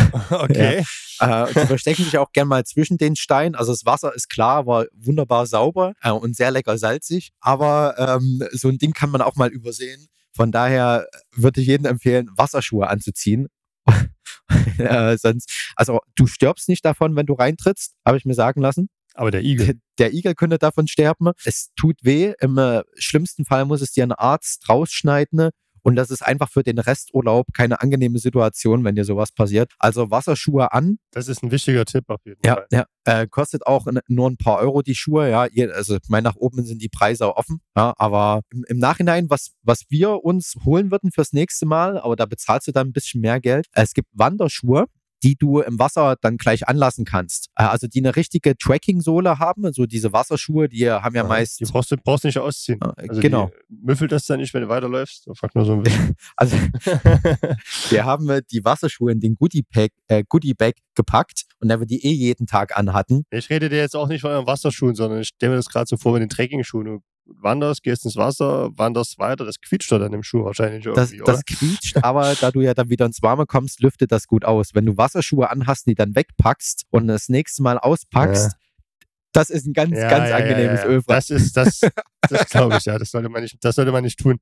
Okay. 0.30 0.84
Ja. 1.20 1.46
Äh, 1.46 1.54
die 1.54 1.68
verstecken 1.68 2.04
sich 2.04 2.18
auch 2.18 2.32
gern 2.32 2.48
mal 2.48 2.64
zwischen 2.66 2.98
den 2.98 3.16
Steinen. 3.16 3.56
Also 3.56 3.72
das 3.72 3.86
Wasser 3.86 4.14
ist 4.14 4.30
klar, 4.30 4.66
war 4.66 4.86
wunderbar 4.94 5.46
sauber 5.46 5.94
äh, 6.02 6.12
und 6.12 6.36
sehr 6.36 6.52
lecker 6.52 6.78
salzig. 6.78 7.32
Aber 7.40 7.96
ähm, 7.98 8.44
so 8.52 8.70
ein 8.70 8.78
Ding 8.78 8.94
kann 8.94 9.10
man 9.10 9.22
auch 9.22 9.36
mal 9.36 9.50
übersehen. 9.50 10.08
Von 10.36 10.52
daher 10.52 11.08
würde 11.36 11.62
ich 11.62 11.68
jedem 11.68 11.86
empfehlen, 11.86 12.30
Wasserschuhe 12.36 12.88
anzuziehen. 12.88 13.48
äh, 14.78 15.18
sonst, 15.18 15.52
also 15.76 16.00
du 16.16 16.28
stirbst 16.28 16.70
nicht 16.70 16.84
davon, 16.84 17.16
wenn 17.16 17.26
du 17.26 17.34
reintrittst, 17.34 17.94
habe 18.06 18.18
ich 18.18 18.26
mir 18.26 18.34
sagen 18.34 18.62
lassen. 18.62 18.90
Aber 19.14 19.32
der 19.32 19.44
Igel. 19.44 19.80
Der 20.00 20.14
Igel 20.14 20.34
könnte 20.36 20.58
davon 20.58 20.88
sterben. 20.88 21.32
Es 21.46 21.70
tut 21.76 21.98
weh. 22.02 22.34
Im 22.40 22.58
äh, 22.58 22.82
schlimmsten 22.96 23.46
Fall 23.46 23.66
muss 23.66 23.82
es 23.82 23.92
dir 23.92 24.04
ein 24.04 24.12
Arzt 24.12 24.68
rausschneiden. 24.68 25.52
Und 25.84 25.98
das 25.98 26.10
ist 26.10 26.26
einfach 26.26 26.50
für 26.50 26.64
den 26.64 26.80
Resturlaub 26.80 27.48
keine 27.54 27.82
angenehme 27.82 28.18
Situation, 28.18 28.84
wenn 28.86 28.96
dir 28.96 29.04
sowas 29.04 29.34
passiert. 29.34 29.74
Also 29.80 30.10
Wasserschuhe 30.10 30.72
an. 30.72 30.98
Das 31.12 31.28
ist 31.28 31.44
ein 31.44 31.52
wichtiger 31.52 31.84
Tipp 31.86 32.06
auf 32.08 32.22
jeden 32.26 32.40
ja, 32.46 32.56
Fall. 32.56 32.68
Ja, 32.72 32.86
äh, 33.04 33.28
kostet 33.28 33.68
auch 33.68 33.86
nur 34.08 34.30
ein 34.30 34.38
paar 34.38 34.60
Euro 34.60 34.82
die 34.82 34.96
Schuhe. 34.96 35.30
Ja, 35.30 35.48
also 35.74 35.96
ich 35.98 36.08
meine, 36.08 36.24
nach 36.24 36.38
oben 36.38 36.64
sind 36.64 36.82
die 36.82 36.90
Preise 36.90 37.36
offen. 37.36 37.60
Ja, 37.76 37.94
aber 37.98 38.42
im, 38.52 38.64
im, 38.70 38.78
Nachhinein, 38.78 39.30
was, 39.30 39.52
was 39.62 39.84
wir 39.90 40.24
uns 40.24 40.56
holen 40.64 40.90
würden 40.90 41.12
fürs 41.12 41.34
nächste 41.34 41.66
Mal, 41.66 42.00
aber 42.00 42.16
da 42.16 42.26
bezahlst 42.26 42.68
du 42.68 42.72
dann 42.72 42.88
ein 42.88 42.94
bisschen 42.94 43.20
mehr 43.20 43.42
Geld. 43.42 43.68
Es 43.74 43.94
gibt 43.94 44.08
Wanderschuhe 44.14 44.86
die 45.24 45.36
du 45.36 45.60
im 45.62 45.80
Wasser 45.80 46.18
dann 46.22 46.38
gleich 46.38 46.68
anlassen 46.68 47.06
kannst. 47.06 47.50
Äh, 47.56 47.64
also 47.64 47.88
die 47.88 48.00
eine 48.00 48.16
richtige 48.16 48.58
Tracking-Sohle 48.58 49.40
haben, 49.40 49.72
so 49.74 49.86
diese 49.86 50.14
Wasserschuhe, 50.14 50.68
die 50.68 50.90
haben 50.90 51.16
ja, 51.16 51.24
ja 51.24 51.28
meist. 51.28 51.60
Die 51.60 51.66
brauchst 51.66 51.92
du 51.92 51.98
brauchst 51.98 52.26
nicht 52.26 52.38
ausziehen. 52.38 52.80
Äh, 52.82 53.08
also 53.10 53.22
genau. 53.22 53.52
müffelt 53.70 54.12
das 54.12 54.26
dann 54.26 54.40
nicht, 54.40 54.54
wenn 54.54 54.64
du 54.64 54.70
weiterläufst? 54.70 55.30
Frag 55.36 55.56
nur 55.56 55.66
so 55.66 55.74
ein 55.74 55.84
bisschen. 55.84 56.16
also 56.36 56.58
wir 57.90 58.06
haben 58.06 58.30
äh, 58.30 58.42
die 58.52 58.64
Wasserschuhe 58.66 59.12
in 59.12 59.20
den 59.20 59.36
Goodie-Bag 59.36 59.92
äh, 60.08 60.24
Goodie 60.28 60.56
gepackt 60.96 61.44
und 61.60 61.70
da 61.70 61.80
wir 61.80 61.88
die 61.88 62.06
eh 62.06 62.12
jeden 62.12 62.46
Tag 62.46 62.78
anhatten. 62.78 63.26
Ich 63.32 63.50
rede 63.50 63.70
dir 63.70 63.78
jetzt 63.78 63.96
auch 63.96 64.08
nicht 64.08 64.22
von 64.22 64.32
euren 64.32 64.48
Wasserschuhen, 64.48 64.96
sondern 64.96 65.22
ich 65.22 65.30
stelle 65.30 65.52
mir 65.52 65.56
das 65.58 65.70
gerade 65.70 65.88
so 65.88 65.98
vor 65.98 66.14
mit 66.14 66.22
den 66.22 66.30
Trekking-Schuhen 66.30 67.00
wanderst, 67.26 67.84
gehst 67.84 68.06
ins 68.06 68.16
Wasser, 68.16 68.70
wanderst 68.78 69.18
weiter, 69.20 69.46
das 69.46 69.60
quietscht 69.62 69.92
doch 69.92 70.00
dann 70.00 70.14
im 70.14 70.24
Schuh 70.24 70.44
wahrscheinlich 70.44 70.86
irgendwie, 70.86 71.18
das, 71.20 71.26
das 71.26 71.46
quietscht, 71.46 71.98
aber 72.04 72.36
da 72.36 72.52
du 72.52 72.62
ja 72.62 72.74
dann 72.74 72.90
wieder 72.90 73.06
ins 73.06 73.22
Warme 73.22 73.46
kommst, 73.46 73.82
lüftet 73.82 74.12
das 74.12 74.28
gut 74.28 74.46
aus. 74.46 74.74
Wenn 74.74 74.86
du 74.86 74.98
Wasserschuhe 74.98 75.50
anhast, 75.50 75.88
die 75.88 75.96
dann 75.96 76.16
wegpackst 76.16 76.86
und 76.90 77.08
das 77.08 77.30
nächste 77.30 77.64
Mal 77.64 77.78
auspackst, 77.78 78.52
ja. 78.52 79.08
das 79.32 79.50
ist 79.50 79.66
ein 79.66 79.74
ganz, 79.74 79.98
ja, 79.98 80.10
ganz 80.10 80.30
ja, 80.30 80.36
angenehmes 80.38 80.84
Öl. 80.84 81.02
Das 81.08 81.30
ist, 81.30 81.56
das, 81.56 81.82
das 82.30 82.46
glaube 82.50 82.78
ich, 82.78 82.86
ja, 82.86 82.98
das 82.98 83.12
sollte 83.12 83.30
man 83.30 83.42
nicht, 83.42 83.58
das 83.62 83.76
sollte 83.76 83.92
man 83.92 84.04
nicht 84.04 84.20
tun. 84.20 84.40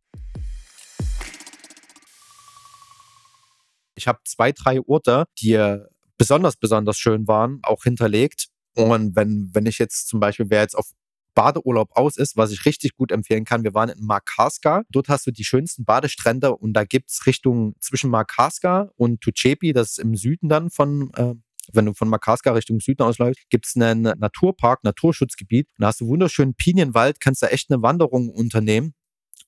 Ich 3.96 4.08
habe 4.08 4.20
zwei, 4.26 4.52
drei 4.52 4.80
Orte, 4.82 5.26
die 5.40 5.78
besonders, 6.18 6.56
besonders 6.56 6.98
schön 6.98 7.28
waren, 7.28 7.60
auch 7.64 7.84
hinterlegt. 7.84 8.48
Und 8.74 9.16
wenn, 9.16 9.50
wenn 9.54 9.66
ich 9.66 9.80
jetzt 9.80 10.08
zum 10.08 10.20
Beispiel, 10.20 10.50
wer 10.50 10.62
jetzt 10.62 10.76
auf 10.76 10.92
Badeurlaub 11.34 11.90
aus 11.94 12.18
ist, 12.18 12.38
was 12.38 12.52
ich 12.52 12.66
richtig 12.66 12.96
gut 12.96 13.12
empfehlen 13.12 13.46
kann. 13.46 13.64
Wir 13.64 13.74
waren 13.74 13.90
in 13.90 14.06
Makarska. 14.06 14.84
Dort 14.90 15.10
hast 15.10 15.28
du 15.28 15.32
die 15.32 15.44
schönsten 15.44 15.86
Badestrände 15.86 16.56
und 16.56 16.74
da 16.74 16.84
gibt 16.84 17.10
es 17.10 17.26
Richtung 17.26 17.74
zwischen 17.80 18.10
Makarska 18.10 18.90
und 18.96 19.22
Tucepi, 19.22 19.74
das 19.74 19.92
ist 19.92 20.00
im 20.00 20.16
Süden 20.16 20.50
dann 20.50 20.70
von, 20.70 21.12
äh, 21.16 21.34
wenn 21.74 21.86
du 21.86 21.94
von 21.94 22.10
Makarska 22.10 22.52
Richtung 22.52 22.80
Süden 22.80 23.04
ausläufst, 23.04 23.50
gibt 23.50 23.68
es 23.68 23.76
einen 23.76 24.02
Naturpark, 24.02 24.84
Naturschutzgebiet. 24.84 25.68
Und 25.78 25.84
da 25.84 25.88
hast 25.88 26.02
du 26.02 26.08
wunderschönen 26.08 26.56
Pinienwald, 26.56 27.20
kannst 27.20 27.44
da 27.44 27.48
echt 27.48 27.72
eine 27.72 27.82
Wanderung 27.82 28.30
unternehmen 28.30 28.94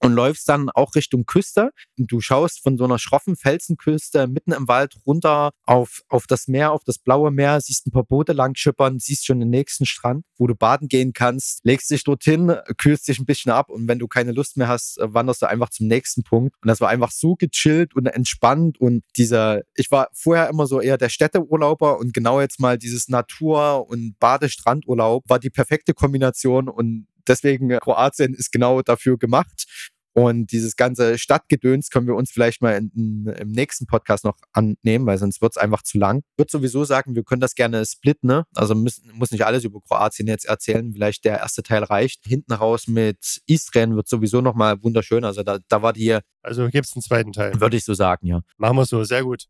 und 0.03 0.13
läufst 0.13 0.49
dann 0.49 0.69
auch 0.69 0.95
Richtung 0.95 1.25
Küste. 1.25 1.71
Und 1.97 2.11
du 2.11 2.19
schaust 2.19 2.61
von 2.61 2.77
so 2.77 2.83
einer 2.83 2.99
schroffen 2.99 3.35
Felsenküste 3.35 4.27
mitten 4.27 4.51
im 4.51 4.67
Wald 4.67 4.95
runter 5.05 5.51
auf, 5.65 6.01
auf 6.09 6.27
das 6.27 6.47
Meer, 6.47 6.71
auf 6.71 6.83
das 6.83 6.99
blaue 6.99 7.31
Meer, 7.31 7.61
siehst 7.61 7.87
ein 7.87 7.91
paar 7.91 8.03
Boote 8.03 8.33
lang 8.33 8.55
schippern, 8.55 8.99
siehst 8.99 9.25
schon 9.25 9.39
den 9.39 9.49
nächsten 9.49 9.85
Strand, 9.85 10.25
wo 10.37 10.47
du 10.47 10.55
baden 10.55 10.87
gehen 10.87 11.13
kannst, 11.13 11.61
legst 11.63 11.89
dich 11.89 12.03
dorthin, 12.03 12.53
kühlst 12.77 13.07
dich 13.07 13.19
ein 13.19 13.25
bisschen 13.25 13.51
ab 13.51 13.69
und 13.69 13.87
wenn 13.87 13.99
du 13.99 14.07
keine 14.07 14.33
Lust 14.33 14.57
mehr 14.57 14.67
hast, 14.67 14.97
wanderst 14.99 15.41
du 15.41 15.45
einfach 15.47 15.69
zum 15.69 15.87
nächsten 15.87 16.23
Punkt. 16.23 16.55
Und 16.61 16.67
das 16.67 16.81
war 16.81 16.89
einfach 16.89 17.11
so 17.11 17.35
gechillt 17.35 17.95
und 17.95 18.05
entspannt 18.07 18.79
und 18.79 19.03
dieser, 19.17 19.61
ich 19.75 19.89
war 19.89 20.09
vorher 20.13 20.49
immer 20.49 20.67
so 20.67 20.81
eher 20.81 20.97
der 20.97 21.09
Städteurlauber 21.09 21.97
und 21.97 22.13
genau 22.13 22.41
jetzt 22.41 22.59
mal 22.59 22.77
dieses 22.77 23.07
Natur- 23.07 23.87
und 23.87 24.19
Badestrandurlaub 24.19 25.23
war 25.27 25.39
die 25.39 25.49
perfekte 25.49 25.93
Kombination 25.93 26.67
und 26.67 27.07
deswegen 27.27 27.69
äh, 27.69 27.79
Kroatien 27.79 28.33
ist 28.33 28.51
genau 28.51 28.81
dafür 28.81 29.17
gemacht. 29.17 29.65
Und 30.13 30.51
dieses 30.51 30.75
ganze 30.75 31.17
Stadtgedöns 31.17 31.89
können 31.89 32.07
wir 32.07 32.15
uns 32.15 32.31
vielleicht 32.31 32.61
mal 32.61 32.77
in, 32.77 32.91
in, 32.95 33.33
im 33.33 33.51
nächsten 33.51 33.87
Podcast 33.87 34.23
noch 34.23 34.37
annehmen, 34.51 35.05
weil 35.05 35.17
sonst 35.17 35.41
wird 35.41 35.53
es 35.53 35.57
einfach 35.57 35.81
zu 35.81 35.97
lang. 35.97 36.19
Ich 36.19 36.37
würde 36.37 36.51
sowieso 36.51 36.83
sagen, 36.85 37.15
wir 37.15 37.23
können 37.23 37.41
das 37.41 37.55
gerne 37.55 37.85
splitten. 37.85 38.27
Ne? 38.27 38.45
Also 38.55 38.75
müssen, 38.75 39.11
muss 39.13 39.31
nicht 39.31 39.45
alles 39.45 39.63
über 39.63 39.81
Kroatien 39.81 40.27
jetzt 40.27 40.45
erzählen. 40.45 40.93
Vielleicht 40.93 41.25
der 41.25 41.39
erste 41.39 41.63
Teil 41.63 41.83
reicht. 41.83 42.25
Hinten 42.25 42.53
raus 42.53 42.87
mit 42.87 43.41
Istren 43.47 43.95
wird 43.95 44.07
sowieso 44.07 44.41
nochmal 44.41 44.83
wunderschön. 44.83 45.23
Also 45.25 45.43
da, 45.43 45.59
da 45.67 45.81
war 45.81 45.93
die. 45.93 46.19
Also 46.41 46.67
gibt 46.69 46.85
es 46.85 46.95
einen 46.95 47.01
zweiten 47.01 47.31
Teil. 47.31 47.59
Würde 47.59 47.77
ich 47.77 47.85
so 47.85 47.93
sagen, 47.93 48.27
ja. 48.27 48.41
Machen 48.57 48.77
wir 48.77 48.85
so, 48.85 49.03
sehr 49.03 49.23
gut. 49.23 49.47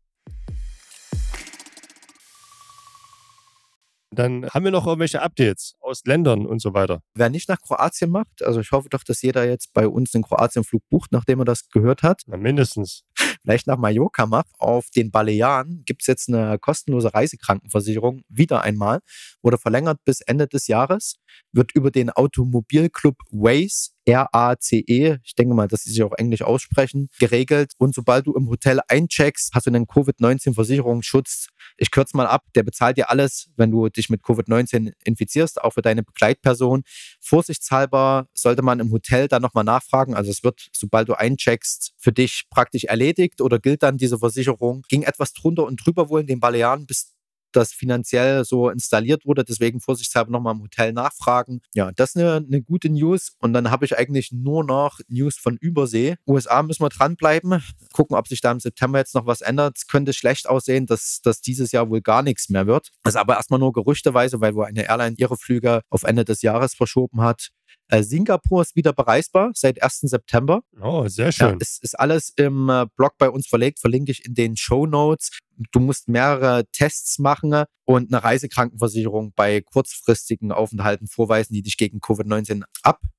Dann 4.14 4.48
haben 4.48 4.64
wir 4.64 4.70
noch 4.70 4.86
irgendwelche 4.86 5.22
Updates 5.22 5.74
aus 5.80 6.02
Ländern 6.04 6.46
und 6.46 6.60
so 6.60 6.74
weiter. 6.74 7.00
Wer 7.14 7.30
nicht 7.30 7.48
nach 7.48 7.60
Kroatien 7.60 8.10
macht, 8.10 8.42
also 8.42 8.60
ich 8.60 8.72
hoffe 8.72 8.88
doch, 8.88 9.04
dass 9.04 9.22
jeder 9.22 9.46
jetzt 9.46 9.72
bei 9.72 9.88
uns 9.88 10.12
den 10.12 10.22
Kroatien-Flug 10.22 10.82
bucht, 10.90 11.12
nachdem 11.12 11.40
er 11.40 11.44
das 11.44 11.68
gehört 11.68 12.02
hat. 12.02 12.22
Na, 12.26 12.36
mindestens. 12.36 13.02
Vielleicht 13.42 13.66
nach 13.66 13.76
Mallorca 13.76 14.26
macht. 14.26 14.48
Auf 14.58 14.88
den 14.90 15.10
Balearen 15.10 15.82
gibt 15.84 16.02
es 16.02 16.06
jetzt 16.06 16.28
eine 16.28 16.58
kostenlose 16.58 17.12
Reisekrankenversicherung, 17.12 18.22
wieder 18.28 18.62
einmal. 18.62 19.00
Wurde 19.42 19.58
verlängert 19.58 19.98
bis 20.04 20.20
Ende 20.22 20.46
des 20.46 20.66
Jahres. 20.66 21.16
Wird 21.52 21.72
über 21.74 21.90
den 21.90 22.10
Automobilclub 22.10 23.16
Waze 23.30 23.94
R-A-C-E, 24.06 25.18
ich 25.22 25.34
denke 25.34 25.54
mal, 25.54 25.68
dass 25.68 25.82
sie 25.82 25.90
sich 25.90 26.02
auch 26.02 26.12
Englisch 26.12 26.42
aussprechen, 26.42 27.08
geregelt. 27.18 27.72
Und 27.78 27.94
sobald 27.94 28.26
du 28.26 28.34
im 28.34 28.48
Hotel 28.48 28.80
eincheckst, 28.88 29.52
hast 29.54 29.66
du 29.66 29.70
einen 29.70 29.86
Covid-19-Versicherungsschutz. 29.86 31.48
Ich 31.76 31.90
kürze 31.90 32.16
mal 32.16 32.26
ab, 32.26 32.44
der 32.54 32.62
bezahlt 32.62 32.96
dir 32.96 33.10
alles, 33.10 33.50
wenn 33.56 33.70
du 33.70 33.88
dich 33.88 34.08
mit 34.10 34.22
Covid-19 34.22 34.92
infizierst, 35.04 35.60
auch 35.60 35.72
für 35.72 35.82
deine 35.82 36.02
Begleitperson. 36.02 36.82
Vorsichtshalber 37.20 38.28
sollte 38.34 38.62
man 38.62 38.80
im 38.80 38.92
Hotel 38.92 39.28
dann 39.28 39.42
nochmal 39.42 39.64
nachfragen. 39.64 40.14
Also 40.14 40.30
es 40.30 40.44
wird, 40.44 40.68
sobald 40.72 41.08
du 41.08 41.14
eincheckst, 41.14 41.94
für 41.96 42.12
dich 42.12 42.44
praktisch 42.50 42.84
erledigt 42.84 43.40
oder 43.40 43.58
gilt 43.58 43.82
dann 43.82 43.98
diese 43.98 44.18
Versicherung. 44.18 44.82
Ging 44.88 45.02
etwas 45.02 45.32
drunter 45.32 45.64
und 45.64 45.84
drüber 45.84 46.08
wohl 46.08 46.20
in 46.20 46.26
den 46.26 46.40
Balearen 46.40 46.86
bis 46.86 47.13
das 47.56 47.72
finanziell 47.72 48.44
so 48.44 48.68
installiert 48.68 49.26
wurde. 49.26 49.44
Deswegen 49.44 49.80
vorsichtshalber 49.80 50.30
nochmal 50.30 50.54
im 50.54 50.62
Hotel 50.62 50.92
nachfragen. 50.92 51.60
Ja, 51.74 51.92
das 51.92 52.10
ist 52.10 52.16
eine, 52.16 52.36
eine 52.36 52.62
gute 52.62 52.88
News. 52.90 53.32
Und 53.38 53.52
dann 53.52 53.70
habe 53.70 53.84
ich 53.84 53.96
eigentlich 53.96 54.32
nur 54.32 54.64
noch 54.64 55.00
News 55.08 55.36
von 55.36 55.56
Übersee. 55.56 56.16
USA 56.26 56.62
müssen 56.62 56.82
wir 56.82 56.88
dranbleiben. 56.88 57.62
Gucken, 57.92 58.16
ob 58.16 58.28
sich 58.28 58.40
da 58.40 58.52
im 58.52 58.60
September 58.60 58.98
jetzt 58.98 59.14
noch 59.14 59.26
was 59.26 59.40
ändert. 59.40 59.76
Es 59.76 59.86
könnte 59.86 60.12
schlecht 60.12 60.48
aussehen, 60.48 60.86
dass, 60.86 61.20
dass 61.22 61.40
dieses 61.40 61.72
Jahr 61.72 61.88
wohl 61.90 62.00
gar 62.00 62.22
nichts 62.22 62.48
mehr 62.48 62.66
wird. 62.66 62.90
Das 63.02 63.14
ist 63.14 63.20
aber 63.20 63.36
erstmal 63.36 63.60
nur 63.60 63.72
gerüchteweise, 63.72 64.40
weil 64.40 64.54
wo 64.54 64.62
eine 64.62 64.86
Airline 64.88 65.16
ihre 65.18 65.36
Flüge 65.36 65.82
auf 65.90 66.02
Ende 66.02 66.24
des 66.24 66.42
Jahres 66.42 66.74
verschoben 66.74 67.20
hat. 67.20 67.50
Äh, 67.88 68.02
Singapur 68.02 68.62
ist 68.62 68.76
wieder 68.76 68.92
bereisbar 68.92 69.50
seit 69.54 69.82
1. 69.82 70.00
September. 70.02 70.62
Oh, 70.80 71.06
sehr 71.08 71.32
schön. 71.32 71.50
Ja, 71.50 71.56
es 71.60 71.78
ist 71.80 71.98
alles 71.98 72.32
im 72.36 72.68
äh, 72.68 72.86
Blog 72.96 73.12
bei 73.18 73.30
uns 73.30 73.46
verlegt, 73.46 73.80
verlinke 73.80 74.12
ich 74.12 74.24
in 74.24 74.34
den 74.34 74.56
Show 74.56 74.86
Notes. 74.86 75.30
Du 75.72 75.80
musst 75.80 76.08
mehrere 76.08 76.64
Tests 76.72 77.18
machen 77.18 77.64
und 77.84 78.12
eine 78.12 78.24
Reisekrankenversicherung 78.24 79.32
bei 79.36 79.60
kurzfristigen 79.60 80.52
Aufenthalten 80.52 81.06
vorweisen, 81.06 81.54
die 81.54 81.62
dich 81.62 81.76
gegen 81.76 81.98
Covid-19 81.98 82.64
abschützt. 82.82 83.13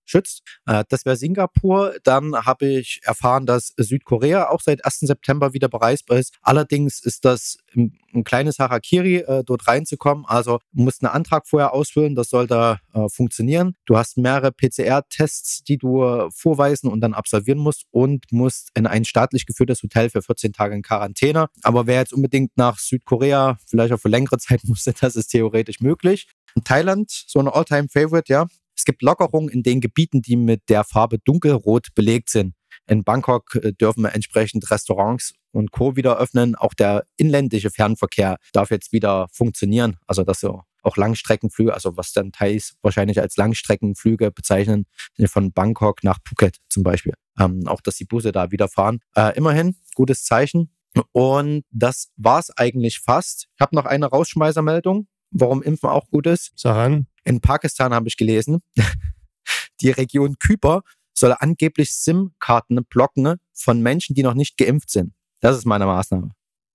Äh, 0.65 0.83
das 0.89 1.05
wäre 1.05 1.15
Singapur. 1.15 1.95
Dann 2.03 2.35
habe 2.45 2.65
ich 2.67 3.01
erfahren, 3.03 3.45
dass 3.45 3.73
Südkorea 3.77 4.49
auch 4.49 4.61
seit 4.61 4.85
1. 4.85 4.99
September 5.01 5.53
wieder 5.53 5.69
bereisbar 5.69 6.17
ist. 6.17 6.35
Allerdings 6.41 7.01
ist 7.01 7.25
das 7.25 7.57
ein 7.75 8.23
kleines 8.23 8.59
Harakiri, 8.59 9.17
äh, 9.17 9.43
dort 9.43 9.67
reinzukommen. 9.67 10.25
Also 10.25 10.59
musst 10.71 11.03
einen 11.03 11.13
Antrag 11.13 11.47
vorher 11.47 11.73
ausfüllen, 11.73 12.15
das 12.15 12.29
sollte 12.29 12.79
äh, 12.93 13.09
funktionieren. 13.09 13.75
Du 13.85 13.97
hast 13.97 14.17
mehrere 14.17 14.51
PCR-Tests, 14.51 15.63
die 15.63 15.77
du 15.77 16.29
vorweisen 16.31 16.89
und 16.89 17.01
dann 17.01 17.13
absolvieren 17.13 17.59
musst 17.59 17.85
und 17.91 18.25
musst 18.31 18.69
in 18.75 18.87
ein 18.87 19.05
staatlich 19.05 19.45
geführtes 19.45 19.83
Hotel 19.83 20.09
für 20.09 20.21
14 20.21 20.53
Tage 20.53 20.75
in 20.75 20.81
Quarantäne. 20.81 21.47
Aber 21.63 21.87
wer 21.87 21.99
jetzt 21.99 22.13
unbedingt 22.13 22.57
nach 22.57 22.79
Südkorea, 22.79 23.57
vielleicht 23.67 23.93
auch 23.93 23.99
für 23.99 24.09
längere 24.09 24.37
Zeit 24.39 24.61
musste, 24.63 24.93
das 24.93 25.15
ist 25.15 25.27
theoretisch 25.27 25.79
möglich. 25.79 26.27
Thailand, 26.63 27.11
so 27.27 27.39
ein 27.39 27.47
All-Time-Favorite, 27.47 28.31
ja. 28.31 28.45
Es 28.75 28.85
gibt 28.85 29.01
Lockerungen 29.01 29.49
in 29.49 29.63
den 29.63 29.81
Gebieten, 29.81 30.21
die 30.21 30.35
mit 30.35 30.69
der 30.69 30.83
Farbe 30.83 31.19
dunkelrot 31.19 31.89
belegt 31.95 32.29
sind. 32.29 32.53
In 32.87 33.03
Bangkok 33.03 33.55
äh, 33.55 33.73
dürfen 33.73 34.05
entsprechend 34.05 34.69
Restaurants 34.69 35.33
und 35.51 35.71
Co. 35.71 35.95
wieder 35.95 36.17
öffnen. 36.17 36.55
Auch 36.55 36.73
der 36.73 37.05
inländische 37.17 37.71
Fernverkehr 37.71 38.37
darf 38.53 38.71
jetzt 38.71 38.91
wieder 38.91 39.27
funktionieren. 39.31 39.97
Also 40.05 40.23
dass 40.23 40.39
so 40.39 40.61
auch 40.83 40.97
Langstreckenflüge, 40.97 41.73
also 41.73 41.97
was 41.97 42.13
dann 42.13 42.31
Thais 42.31 42.75
wahrscheinlich 42.81 43.19
als 43.19 43.37
Langstreckenflüge 43.37 44.31
bezeichnen, 44.31 44.85
von 45.25 45.51
Bangkok 45.51 46.03
nach 46.03 46.19
Phuket 46.23 46.57
zum 46.69 46.83
Beispiel. 46.83 47.13
Ähm, 47.39 47.67
auch 47.67 47.81
dass 47.81 47.95
die 47.95 48.05
Busse 48.05 48.31
da 48.31 48.51
wieder 48.51 48.67
fahren. 48.67 48.99
Äh, 49.15 49.35
immerhin, 49.35 49.75
gutes 49.95 50.23
Zeichen. 50.23 50.71
Und 51.11 51.63
das 51.71 52.09
war's 52.15 52.51
eigentlich 52.51 52.99
fast. 52.99 53.47
Ich 53.55 53.61
habe 53.61 53.75
noch 53.75 53.85
eine 53.85 54.05
Rausschmeißermeldung, 54.05 55.07
warum 55.35 55.61
Impfen 55.61 55.89
auch 55.89 56.07
gut 56.09 56.25
ist. 56.27 56.51
Sag 56.55 56.75
an. 56.75 57.07
In 57.23 57.41
Pakistan 57.41 57.93
habe 57.93 58.07
ich 58.07 58.17
gelesen, 58.17 58.61
die 59.81 59.91
Region 59.91 60.37
Kyper 60.39 60.81
soll 61.13 61.35
angeblich 61.37 61.93
SIM-Karten 61.93 62.83
blocken 62.85 63.37
von 63.53 63.81
Menschen, 63.81 64.15
die 64.15 64.23
noch 64.23 64.33
nicht 64.33 64.57
geimpft 64.57 64.89
sind. 64.89 65.13
Das 65.39 65.57
ist 65.57 65.65
meine 65.65 65.85
Maßnahme. 65.85 66.31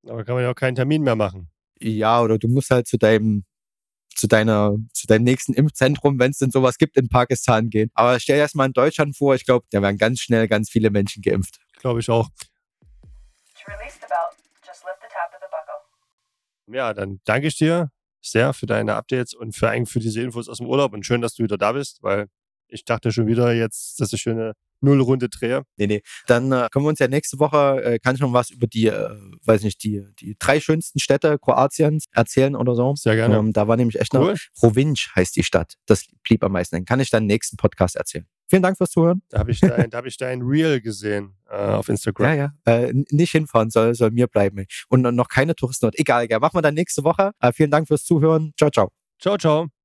Aber 0.07 0.25
kann 0.25 0.35
man 0.35 0.45
ja 0.45 0.51
auch 0.51 0.55
keinen 0.55 0.75
Termin 0.75 1.03
mehr 1.03 1.17
machen. 1.17 1.51
Ja, 1.79 2.21
oder 2.21 2.39
du 2.39 2.49
musst 2.49 2.71
halt 2.71 2.87
zu 2.87 2.99
deinem 2.99 3.45
zu 4.15 4.27
deiner, 4.27 4.77
zu 4.93 5.07
deinem 5.07 5.25
nächsten 5.25 5.55
Impfzentrum, 5.55 6.19
wenn 6.19 6.33
es 6.33 6.39
denn 6.39 6.51
sowas 6.51 6.77
gibt 6.77 6.97
in 6.97 7.09
Pakistan 7.09 7.71
gehen. 7.71 7.91
Aber 7.95 8.21
stell 8.21 8.37
dir 8.37 8.43
das 8.43 8.55
mal 8.55 8.67
in 8.67 8.73
Deutschland 8.73 9.17
vor, 9.17 9.35
ich 9.35 9.47
glaube, 9.47 9.65
da 9.71 9.81
werden 9.81 9.97
ganz 9.97 10.21
schnell 10.21 10.47
ganz 10.49 10.69
viele 10.69 10.91
Menschen 10.91 11.23
geimpft. 11.23 11.59
Glaube 11.79 12.01
ich 12.01 12.11
auch. 12.11 12.29
Ja, 16.67 16.93
dann 16.93 17.21
danke 17.25 17.47
ich 17.47 17.57
dir 17.57 17.91
sehr 18.21 18.53
für 18.53 18.67
deine 18.67 18.95
Updates 18.95 19.35
und 19.35 19.55
für, 19.55 19.69
eigentlich 19.69 19.93
für 19.93 20.01
diese 20.01 20.21
Infos 20.21 20.49
aus 20.49 20.59
dem 20.59 20.67
Urlaub 20.67 20.93
und 20.93 21.05
schön, 21.05 21.21
dass 21.21 21.35
du 21.35 21.43
wieder 21.43 21.59
da 21.59 21.73
bist, 21.73 22.03
weil 22.03 22.27
ich 22.69 22.85
dachte 22.85 23.13
schon 23.13 23.27
wieder 23.27 23.53
jetzt, 23.53 24.01
dass 24.01 24.13
ich 24.13 24.21
schöne 24.21 24.55
Nullrunde 24.81 25.29
drehe. 25.29 25.63
Nee, 25.77 25.87
nee. 25.87 26.03
Dann 26.27 26.53
äh, 26.53 26.69
können 26.71 26.85
wir 26.85 26.91
uns 26.91 26.99
ja 26.99 27.09
nächste 27.09 27.39
Woche, 27.39 27.83
äh, 27.83 27.99
kann 27.99 28.15
ich 28.15 28.21
noch 28.21 28.33
was 28.33 28.51
über 28.51 28.67
die, 28.67 28.87
äh, 28.87 29.11
weiß 29.45 29.63
nicht, 29.63 29.83
die, 29.85 30.07
die 30.19 30.37
drei 30.39 30.61
schönsten 30.61 30.99
Städte 30.99 31.39
Kroatiens 31.39 32.07
erzählen 32.13 32.57
oder 32.57 32.75
so. 32.75 32.95
Sehr 32.97 33.17
gerne. 33.17 33.37
Ähm, 33.37 33.53
da 33.53 33.69
war 33.69 33.77
nämlich 33.77 34.01
echt 34.01 34.15
cool. 34.15 34.33
noch, 34.33 34.39
Rovinj 34.63 34.97
heißt 35.15 35.37
die 35.37 35.43
Stadt. 35.43 35.75
Das 35.87 36.07
blieb 36.23 36.43
am 36.45 36.53
meisten. 36.53 36.77
Dann 36.77 36.85
kann 36.85 37.01
ich 37.01 37.11
dann 37.11 37.27
nächsten 37.27 37.57
Podcast 37.57 37.97
erzählen. 37.97 38.27
Vielen 38.51 38.63
Dank 38.63 38.77
fürs 38.77 38.91
Zuhören. 38.91 39.23
Da 39.29 39.39
habe 39.39 39.53
ich, 39.53 39.61
dein, 39.61 39.91
hab 39.93 40.07
ich 40.07 40.17
dein 40.17 40.43
Reel 40.43 40.81
gesehen 40.81 41.37
äh, 41.49 41.55
auf 41.55 41.89
Instagram. 41.89 42.27
Ja, 42.27 42.35
ja. 42.35 42.53
Äh, 42.65 42.93
nicht 43.11 43.31
hinfahren, 43.31 43.71
soll, 43.71 43.95
soll 43.95 44.11
mir 44.11 44.27
bleiben. 44.27 44.67
Und 44.89 45.03
noch 45.03 45.29
keine 45.29 45.55
Touristen. 45.55 45.91
Egal, 45.95 46.27
ja. 46.29 46.41
Machen 46.41 46.57
wir 46.57 46.63
dann 46.63 46.75
nächste 46.75 47.05
Woche. 47.05 47.31
Äh, 47.39 47.53
vielen 47.53 47.71
Dank 47.71 47.87
fürs 47.87 48.03
Zuhören. 48.03 48.53
Ciao, 48.59 48.71
ciao. 48.71 48.91
Ciao, 49.21 49.37
ciao. 49.39 49.80